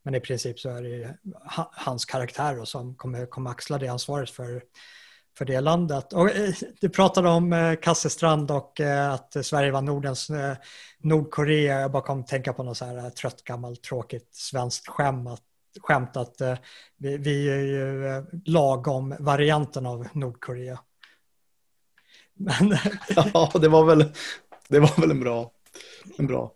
Men 0.02 0.14
i 0.14 0.20
princip 0.20 0.60
så 0.60 0.70
är 0.70 0.82
det 0.82 1.16
hans 1.72 2.04
karaktär 2.04 2.64
som 2.64 2.94
kommer, 2.94 3.26
kommer 3.26 3.50
axla 3.50 3.78
det 3.78 3.88
ansvaret 3.88 4.30
för, 4.30 4.62
för 5.38 5.44
det 5.44 5.60
landet. 5.60 6.12
Och, 6.12 6.30
eh, 6.30 6.54
du 6.80 6.88
pratade 6.88 7.28
om 7.28 7.52
eh, 7.52 7.74
Kassestrand 7.74 8.50
och 8.50 8.80
eh, 8.80 9.12
att 9.12 9.46
Sverige 9.46 9.70
var 9.70 9.82
Nordens 9.82 10.30
eh, 10.30 10.56
Nordkorea. 10.98 11.80
Jag 11.80 11.92
bara 11.92 12.02
kom 12.02 12.20
att 12.20 12.26
tänka 12.26 12.52
på 12.52 12.62
något 12.62 12.76
så 12.76 12.84
här 12.84 12.96
eh, 12.96 13.08
trött, 13.08 13.44
gammalt, 13.44 13.82
tråkigt 13.82 14.34
svenskt 14.34 14.88
skämt 14.88 15.28
att, 15.28 15.42
skämt 15.80 16.16
att 16.16 16.40
eh, 16.40 16.56
vi, 16.96 17.16
vi 17.16 17.48
är 17.50 17.60
ju 17.60 18.24
lagom 18.44 19.14
varianten 19.20 19.86
av 19.86 20.08
Nordkorea. 20.12 20.78
Men, 22.34 22.76
ja, 23.34 23.50
det 23.54 23.68
var 23.68 23.84
väl, 23.84 24.12
det 24.68 24.80
var 24.80 25.00
väl 25.00 25.10
en 25.10 25.20
bra, 25.20 25.50
en 26.18 26.26
bra 26.26 26.52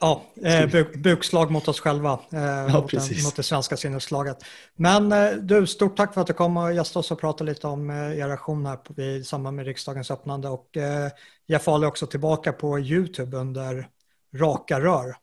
Ja, 0.00 0.24
eh, 0.44 0.66
buk, 0.66 0.96
bukslag 0.96 1.50
mot 1.50 1.68
oss 1.68 1.80
själva, 1.80 2.20
eh, 2.32 2.40
ja, 2.42 2.68
mot, 2.68 2.90
den, 2.90 3.00
mot, 3.24 3.36
det 3.36 3.42
svenska 3.42 3.76
sinneslaget. 3.76 4.36
Men 4.76 5.12
eh, 5.12 5.30
du, 5.32 5.66
stort 5.66 5.96
tack 5.96 6.14
för 6.14 6.20
att 6.20 6.26
du 6.26 6.32
kom 6.32 6.56
och 6.56 6.74
gästade 6.74 7.00
oss 7.00 7.10
och 7.10 7.20
pratade 7.20 7.50
lite 7.50 7.66
om 7.66 7.90
eh, 7.90 8.18
er 8.18 8.28
aktion 8.28 8.66
här 8.66 8.76
på, 8.76 9.02
i 9.02 9.24
samband 9.24 9.56
med 9.56 9.66
riksdagens 9.66 10.10
öppnande. 10.10 10.48
Och 10.48 10.76
eh, 10.76 11.10
Jeff 11.46 11.68
Ahl 11.68 11.82
är 11.82 11.86
också 11.86 12.06
tillbaka 12.06 12.52
på 12.52 12.78
YouTube 12.78 13.36
under 13.36 13.88
Raka 14.34 14.80
Rör. 14.80 15.14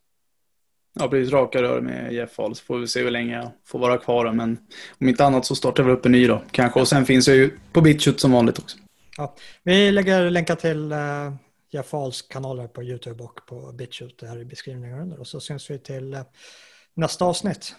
Ja, 0.99 1.07
precis. 1.07 1.33
Raka 1.33 1.61
rör 1.61 1.81
med 1.81 2.13
Jeff 2.13 2.39
Ahl. 2.39 2.55
Så 2.55 2.63
får 2.63 2.79
vi 2.79 2.87
se 2.87 3.03
hur 3.03 3.11
länge 3.11 3.35
jag 3.35 3.51
får 3.65 3.79
vara 3.79 3.97
kvar. 3.97 4.31
Men 4.33 4.57
om 4.99 5.09
inte 5.09 5.25
annat 5.25 5.45
så 5.45 5.55
startar 5.55 5.83
vi 5.83 5.91
upp 5.91 6.05
en 6.05 6.11
ny 6.11 6.27
då, 6.27 6.41
kanske. 6.51 6.79
Och 6.79 6.87
sen 6.87 7.05
finns 7.05 7.27
jag 7.27 7.37
ju 7.37 7.51
på 7.73 7.81
BitChut 7.81 8.19
som 8.19 8.31
vanligt 8.31 8.59
också. 8.59 8.77
Ja, 9.17 9.35
vi 9.63 9.91
lägger 9.91 10.29
länkar 10.29 10.55
till 10.55 10.91
eh, 10.91 10.97
Jeff 11.71 11.93
Ahls 11.93 12.21
kanaler 12.21 12.67
på 12.67 12.83
YouTube 12.83 13.23
och 13.23 13.39
på 13.47 13.71
BitChute 13.71 14.27
här 14.27 14.39
i 14.39 14.45
beskrivningen 14.45 14.99
under. 14.99 15.19
Och 15.19 15.27
så 15.27 15.39
syns 15.39 15.69
vi 15.69 15.79
till 15.79 16.13
eh, 16.13 16.23
nästa 16.93 17.25
avsnitt. 17.25 17.75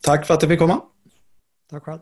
Tack 0.00 0.26
för 0.26 0.34
att 0.34 0.40
du 0.40 0.48
fick 0.48 0.58
komma. 0.58 0.82
Tack 1.70 1.82
själv. 1.82 2.00